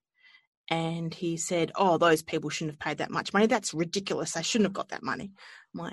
[0.69, 3.47] And he said, "Oh, those people shouldn't have paid that much money.
[3.47, 4.31] That's ridiculous.
[4.31, 5.31] They shouldn't have got that money."
[5.75, 5.91] I'm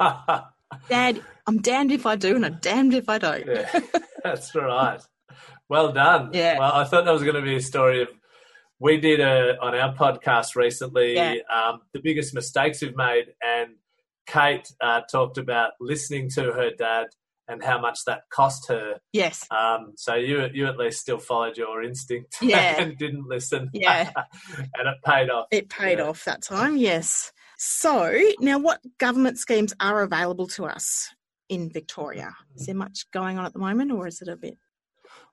[0.00, 0.42] like,
[0.88, 3.80] "Dad, I'm damned if I do, and I'm damned if I don't." yeah,
[4.24, 5.00] that's right.
[5.68, 6.30] Well done.
[6.32, 6.58] Yeah.
[6.58, 8.08] Well, I thought that was going to be a story of.
[8.80, 11.36] We did a on our podcast recently Yeah.
[11.54, 13.70] um, the biggest mistakes we've made, and
[14.26, 17.06] Cate uh, talked about listening to her dad
[17.48, 18.98] and how much that cost her.
[19.12, 19.46] Yes.
[19.50, 22.80] Um, so you you at least still followed your instinct Yeah.
[22.80, 23.70] and didn't listen.
[23.72, 24.10] Yeah.
[24.58, 25.46] and it paid off.
[25.50, 26.06] It paid Yeah.
[26.08, 27.32] off that time, yes.
[27.58, 31.08] So, now what government schemes are available to us
[31.48, 32.34] in Victoria?
[32.56, 34.58] Is there much going on at the moment, or is it a bit?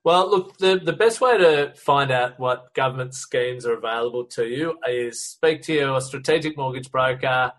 [0.04, 4.46] Well, look, the, the best way to find out what government schemes are available to
[4.46, 7.52] you is speak to your strategic mortgage broker,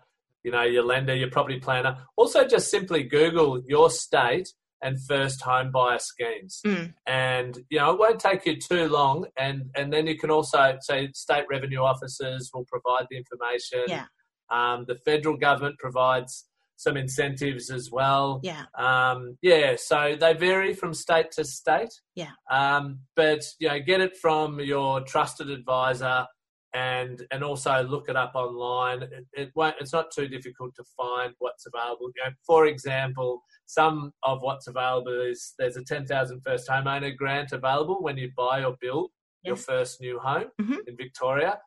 [0.46, 1.98] you know, your lender, your property planner.
[2.16, 4.48] Also, just simply Google your state
[4.80, 6.60] and first home buyer schemes.
[6.64, 6.94] Mm.
[7.04, 9.26] And, you know, it won't take you too long.
[9.36, 13.86] And, and then you can also say state revenue officers will provide the information.
[13.88, 14.04] Yeah.
[14.48, 18.38] Um, the federal government provides some incentives as well.
[18.44, 21.92] Yeah, Um, yeah, so they vary from state to state.
[22.14, 22.32] Yeah.
[22.48, 26.26] Um, but you know, get it from your trusted advisor,
[26.74, 29.02] and and also look it up online.
[29.02, 29.76] It, it won't.
[29.80, 32.10] It's not too difficult to find what's available.
[32.16, 37.16] You know, for example, some of what's available is there's a ten thousand first homeowner
[37.16, 39.10] grant available when you buy or build
[39.42, 40.78] your first new home Mhm.
[40.88, 41.58] in Victoria.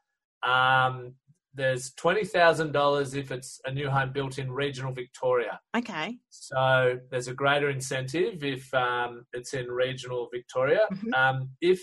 [0.44, 1.16] Um,
[1.54, 5.60] there's twenty thousand dollars if it's a new home built in regional Victoria.
[5.76, 6.18] okay.
[6.30, 10.82] So there's a greater incentive if um, it's in regional Victoria.
[10.94, 11.14] Mhm.
[11.18, 11.82] Um, if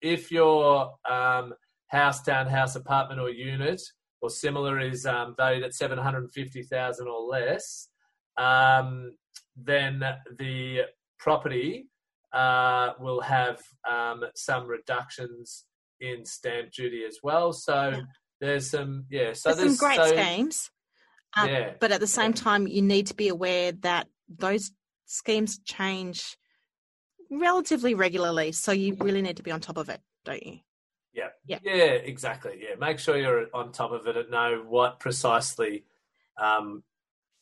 [0.00, 1.52] if your um,
[1.88, 3.80] house, townhouse, apartment, or unit
[4.20, 7.88] or similar is um, valued at seven hundred fifty thousand or less,
[8.36, 9.12] um,
[9.56, 10.02] then
[10.38, 10.82] the
[11.18, 11.88] property
[12.32, 15.64] uh, will have um, some reductions
[16.00, 17.52] in stamp duty as well.
[17.52, 18.02] So Yeah.
[18.40, 19.32] there's some yeah.
[19.32, 20.70] So There's some great so, schemes,
[21.36, 24.72] um, Yeah, but at the same time, you need to be aware that those
[25.06, 26.36] schemes change
[27.30, 28.52] relatively regularly.
[28.52, 30.58] So you really need to be on top of it, don't you?
[31.48, 31.58] Yeah.
[31.62, 31.74] Yeah.
[32.12, 32.60] Exactly.
[32.62, 32.76] Yeah.
[32.78, 35.84] Make sure you're on top of it and know what precisely
[36.36, 36.82] um,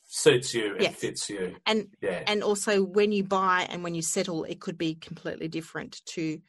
[0.05, 0.95] suits you and Yes.
[0.97, 1.57] fits you.
[1.67, 2.23] And Yeah.
[2.27, 6.41] and also when you buy and when you settle, it could be completely different to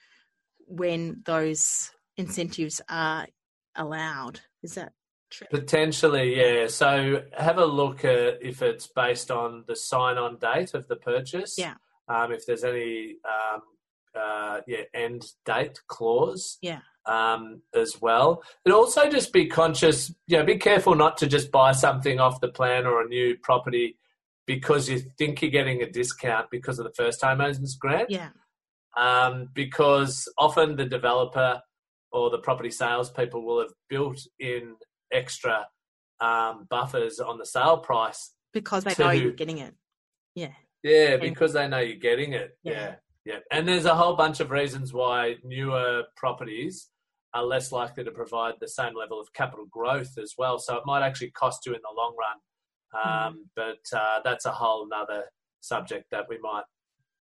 [0.68, 3.28] when those incentives are
[3.76, 4.42] allowed.
[4.64, 4.94] Is that
[5.30, 5.48] true?
[5.50, 6.68] Potentially, yeah.
[6.68, 10.96] So have a look at if it's based on the sign on date of the
[10.96, 11.58] purchase.
[11.58, 11.76] Yeah.
[12.10, 13.62] Um, if there's any um,
[14.16, 16.58] uh, yeah, end date clause.
[16.62, 16.80] Yeah.
[17.08, 18.44] Um, as well.
[18.66, 22.42] And also just be conscious, you know, be careful not to just buy something off
[22.42, 23.98] the plan or a new property
[24.46, 28.10] because you think you're getting a discount because of the first time owners grant.
[28.10, 28.30] Yeah.
[28.98, 31.62] um, because often the developer
[32.12, 34.76] or the property salespeople will have built in
[35.14, 35.66] extra
[36.20, 38.34] um, buffers on the sale price.
[38.54, 39.76] Because they To- know you're getting it.
[40.36, 40.52] Yeah.
[40.84, 42.58] Yeah, because they know you're getting it.
[42.64, 42.74] Yeah.
[42.74, 42.96] Yeah.
[43.26, 46.90] yeah, And there's a whole bunch of reasons why newer properties
[47.34, 50.58] are less likely to provide the same level of capital growth as well.
[50.60, 53.28] So it might actually cost you in the long run.
[53.28, 55.26] Um, But uh, that's a whole nother
[55.62, 56.64] subject that we might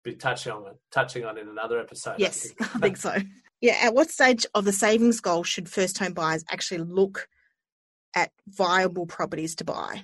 [0.05, 2.13] be touching on touching on in another episode.
[2.13, 2.61] I Yes, think.
[2.77, 3.17] I think so.
[3.61, 3.79] Yeah.
[3.83, 7.29] At what stage of the savings goal should first home buyers actually look
[8.15, 10.03] at viable properties to buy?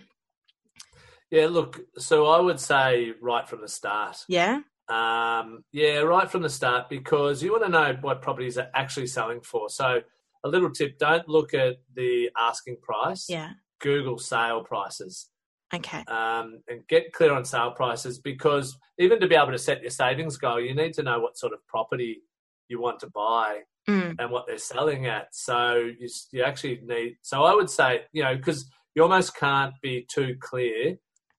[1.30, 4.24] Yeah, look, so I would say right from the start.
[4.28, 4.60] Yeah.
[4.90, 9.06] Um, yeah, right from the start because you want to know what properties are actually
[9.06, 9.68] selling for.
[9.70, 10.00] So,
[10.44, 13.50] a little tip don't look at the asking price, Yeah.
[13.80, 15.30] Google sale prices
[15.74, 16.02] Okay.
[16.08, 19.90] um, and get clear on sale prices because even to be able to set your
[19.90, 22.22] savings goal, you need to know what sort of property
[22.68, 24.16] you want to buy Mm.
[24.18, 25.34] and what they're selling at.
[25.34, 27.16] So you, you actually need.
[27.22, 30.96] So I would say, you know, because you almost can't be too clear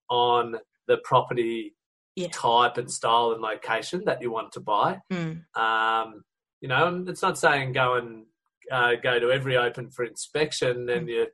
[0.09, 0.55] on
[0.87, 1.75] the property
[2.15, 2.27] Yeah.
[2.33, 4.99] type and style and location that you want to buy.
[5.11, 5.43] Mm.
[5.55, 6.23] Um,
[6.59, 8.25] you know, and it's not saying go and
[8.71, 11.27] uh, go to every open for inspection and you,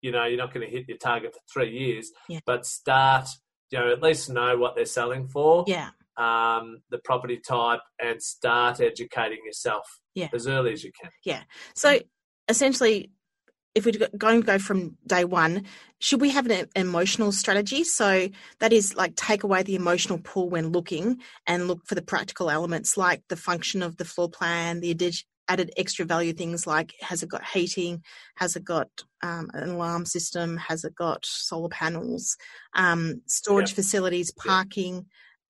[0.00, 2.10] you know, you're not going to hit your target for three years.
[2.28, 2.40] Yeah.
[2.46, 3.28] But start,
[3.70, 5.90] you know, at least know what they're selling for Yeah.
[6.16, 10.28] um, the property type and start educating yourself Yeah.
[10.34, 11.10] as early as you can.
[11.24, 11.42] Yeah.
[11.74, 11.98] So
[12.48, 13.10] essentially,
[13.74, 15.64] if we're going to go from day one,
[15.98, 17.84] should we have an emotional strategy?
[17.84, 18.28] So
[18.60, 22.50] that is like take away the emotional pull when looking and look for the practical
[22.50, 24.90] elements like the function of the floor plan, the
[25.48, 28.02] added extra value things like has it got heating,
[28.36, 28.88] has it got
[29.22, 32.36] um, an alarm system, has it got solar panels,
[32.74, 33.76] um, storage Yeah.
[33.76, 34.52] facilities, Yeah.
[34.52, 35.06] parking,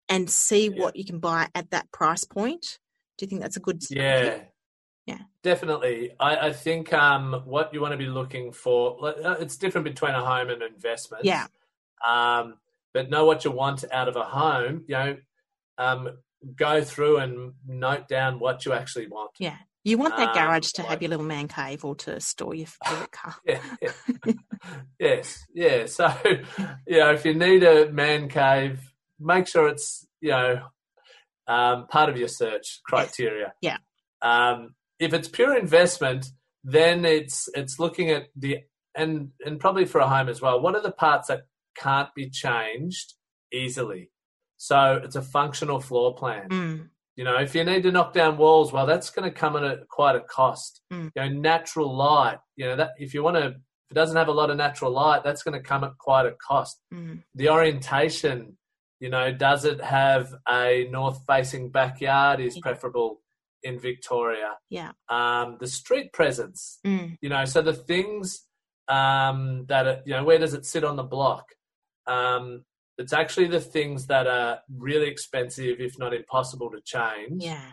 [0.08, 0.76] and see Yeah.
[0.80, 2.78] what you can buy at that price point.
[3.18, 3.86] Do you think that's a good Yeah.
[3.86, 4.26] strategy?
[4.38, 4.44] Yeah.
[5.42, 6.12] Definitely.
[6.20, 10.12] I, I think um, what you want to be looking for, uh, it's different between
[10.12, 11.24] a home and investment.
[11.24, 11.46] Yeah.
[12.06, 12.58] Um,
[12.94, 14.84] but know what you want out of a home.
[14.86, 15.16] You know,
[15.78, 16.10] um,
[16.56, 19.32] go through and note down what you actually want.
[19.38, 19.56] Yeah.
[19.84, 22.66] You want that Um, garage to have your little man cave or to store your
[22.84, 23.34] favorite car.
[23.44, 24.32] Yeah, yeah.
[24.98, 25.86] yes, yeah.
[25.86, 26.14] So,
[26.86, 28.80] you know, if you need a man cave,
[29.18, 30.62] make sure it's you know
[31.48, 33.54] um, part of your search criteria.
[33.60, 33.78] Yeah.
[34.20, 36.26] Um, if it's pure investment,
[36.64, 38.58] then it's it's looking at the
[38.94, 40.60] and and probably for a home as well.
[40.60, 41.42] What are the parts that
[41.76, 43.14] can't be changed
[43.52, 44.10] easily?
[44.58, 46.48] So it's a functional floor plan.
[46.48, 49.56] Mm, You know, if you need to knock down walls, well, that's going to come
[49.56, 50.82] at a, quite a cost.
[50.92, 51.10] Mm.
[51.16, 52.38] You know, natural light.
[52.56, 54.92] You know, that if you want to, if it doesn't have a lot of natural
[54.92, 56.80] light, that's going to come at quite a cost.
[56.94, 58.56] mm, The orientation.
[59.00, 62.38] You know, does it have a north-facing backyard?
[62.38, 62.60] Is Yeah.
[62.62, 63.20] preferable
[63.62, 64.56] in Victoria.
[64.68, 64.92] yeah.
[65.08, 66.78] Um, the street presence.
[66.86, 68.46] Mm, You know, so the things
[68.88, 71.44] um, that are, you know, where does it sit on the block?
[72.06, 72.64] Um,
[72.98, 77.70] it's actually the things that are really expensive, if not impossible to change, yeah.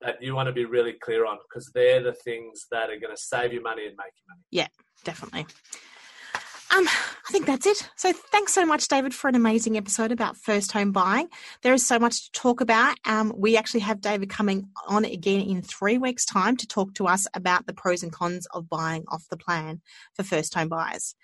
[0.00, 3.14] that you want to be really clear on because they're the things that are going
[3.14, 4.42] to save you money and make you money.
[4.50, 4.68] Yeah,
[5.04, 5.46] definitely.
[6.76, 7.88] Um, I think that's it.
[7.96, 11.28] So thanks so much, David, for an amazing episode about first home buying.
[11.62, 12.96] There is so much to talk about.
[13.04, 17.06] Um, we actually have David coming on again in three weeks' time to talk to
[17.08, 19.80] us about the pros and cons of buying off the plan
[20.14, 21.16] for first home buyers.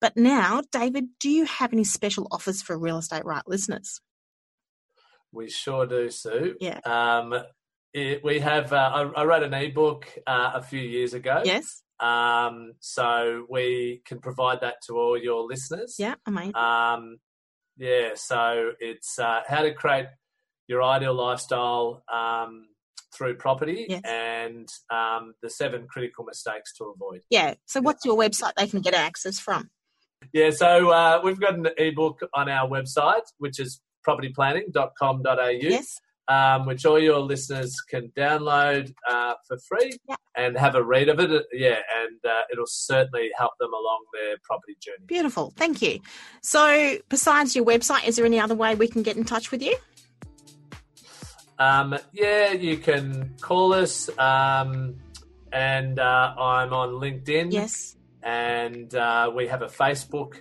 [0.00, 4.00] But now, David, do you have any special offers for real estate right listeners?
[5.32, 6.56] We sure do, Sue.
[6.60, 6.80] Yeah.
[6.84, 7.34] Um,
[7.92, 8.72] it, we have.
[8.72, 11.42] Uh, I, I wrote an ebook uh, a few years ago.
[11.44, 11.83] Yes.
[12.00, 15.96] Um, so we can provide that to all your listeners.
[15.98, 16.14] Yeah.
[16.26, 16.56] Amazing.
[16.56, 17.18] Um,
[17.76, 20.06] yeah, so it's uh, how to create
[20.68, 22.66] your ideal lifestyle um,
[23.16, 24.02] through property Yes.
[24.04, 27.20] and um, the seven critical mistakes to avoid.
[27.30, 27.54] Yeah.
[27.66, 29.70] So what's your website they can get access from?
[30.32, 36.00] Yeah, so uh, we've got an ebook on our website, which is propertyplanning.com.au, Yes.
[36.28, 40.16] Um, which all your listeners can download uh, for free Yeah.
[40.36, 41.46] and have a read of it.
[41.52, 45.04] Yeah, and uh, it'll certainly help them along their property journey.
[45.06, 45.52] Beautiful.
[45.56, 46.00] Thank you.
[46.42, 49.62] So besides your website, is there any other way we can get in touch with
[49.62, 49.76] you?
[51.58, 54.96] Um, yeah, you can call us, um,
[55.52, 57.52] and uh, I'm on LinkedIn.
[57.52, 57.96] Yes.
[58.24, 60.40] and uh, we have a Facebook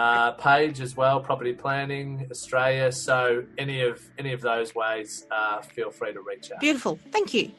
[0.00, 2.90] uh, page as well, Property Planning Australia.
[2.90, 6.60] So any of any of those ways, uh, feel free to reach out.
[6.60, 6.98] Beautiful.
[7.10, 7.50] Thank you.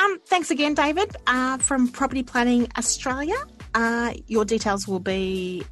[0.00, 3.36] Um, thanks again, David, uh, from Property Planning Australia.
[3.74, 5.64] Uh, your details will be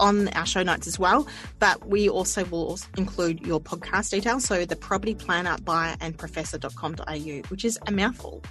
[0.00, 4.46] on our show notes as well, but we also will include your podcast details.
[4.46, 8.42] So the property planner buyer and professor.com.au, which is a mouthful.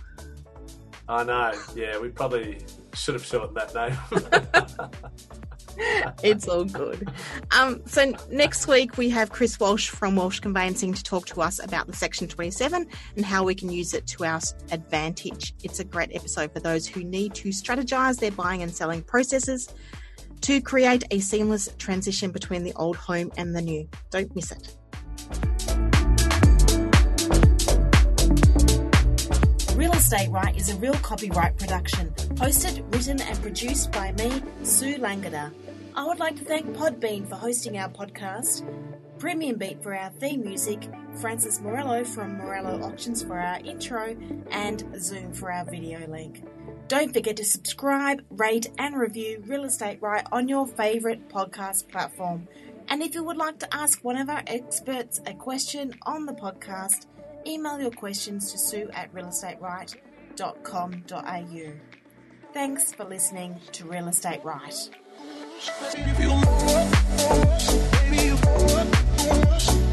[1.10, 1.54] I know.
[1.76, 2.60] Yeah, we probably
[2.94, 5.40] should have shortened that name.
[6.24, 7.08] It's all good.
[7.52, 11.64] Um, so next week we have Chris Walsh from Walsh Conveyancing to talk to us
[11.64, 14.40] about the Section 27 and how we can use it to our
[14.72, 15.54] advantage.
[15.64, 19.74] It's a great episode for those who need to strategize their buying and selling processes
[20.42, 23.88] to create a seamless transition between the old home and the new.
[24.12, 24.76] Don't miss it.
[29.76, 34.98] Real Estate Right is a real copyright production, hosted, written, and produced by me, Sue
[34.98, 35.54] Langdon.
[35.96, 38.68] I would like to thank Podbean for hosting our podcast,
[39.18, 40.90] Premium Beat for our theme music,
[41.22, 44.14] Francis Morello from Morello Auctions for our intro,
[44.52, 46.44] and Zoom for our video link.
[46.90, 52.50] Don't forget to subscribe, rate, and review Real Estate Right on your favourite podcast platform.
[52.90, 56.34] And if you would like to ask one of our experts a question on the
[56.34, 57.06] podcast,
[57.48, 61.72] email your questions to sue at realestateright.com.au.
[62.54, 64.90] Thanks for listening to Real Estate Right.
[65.56, 66.92] Baby, you want,
[67.94, 69.85] baby, you want,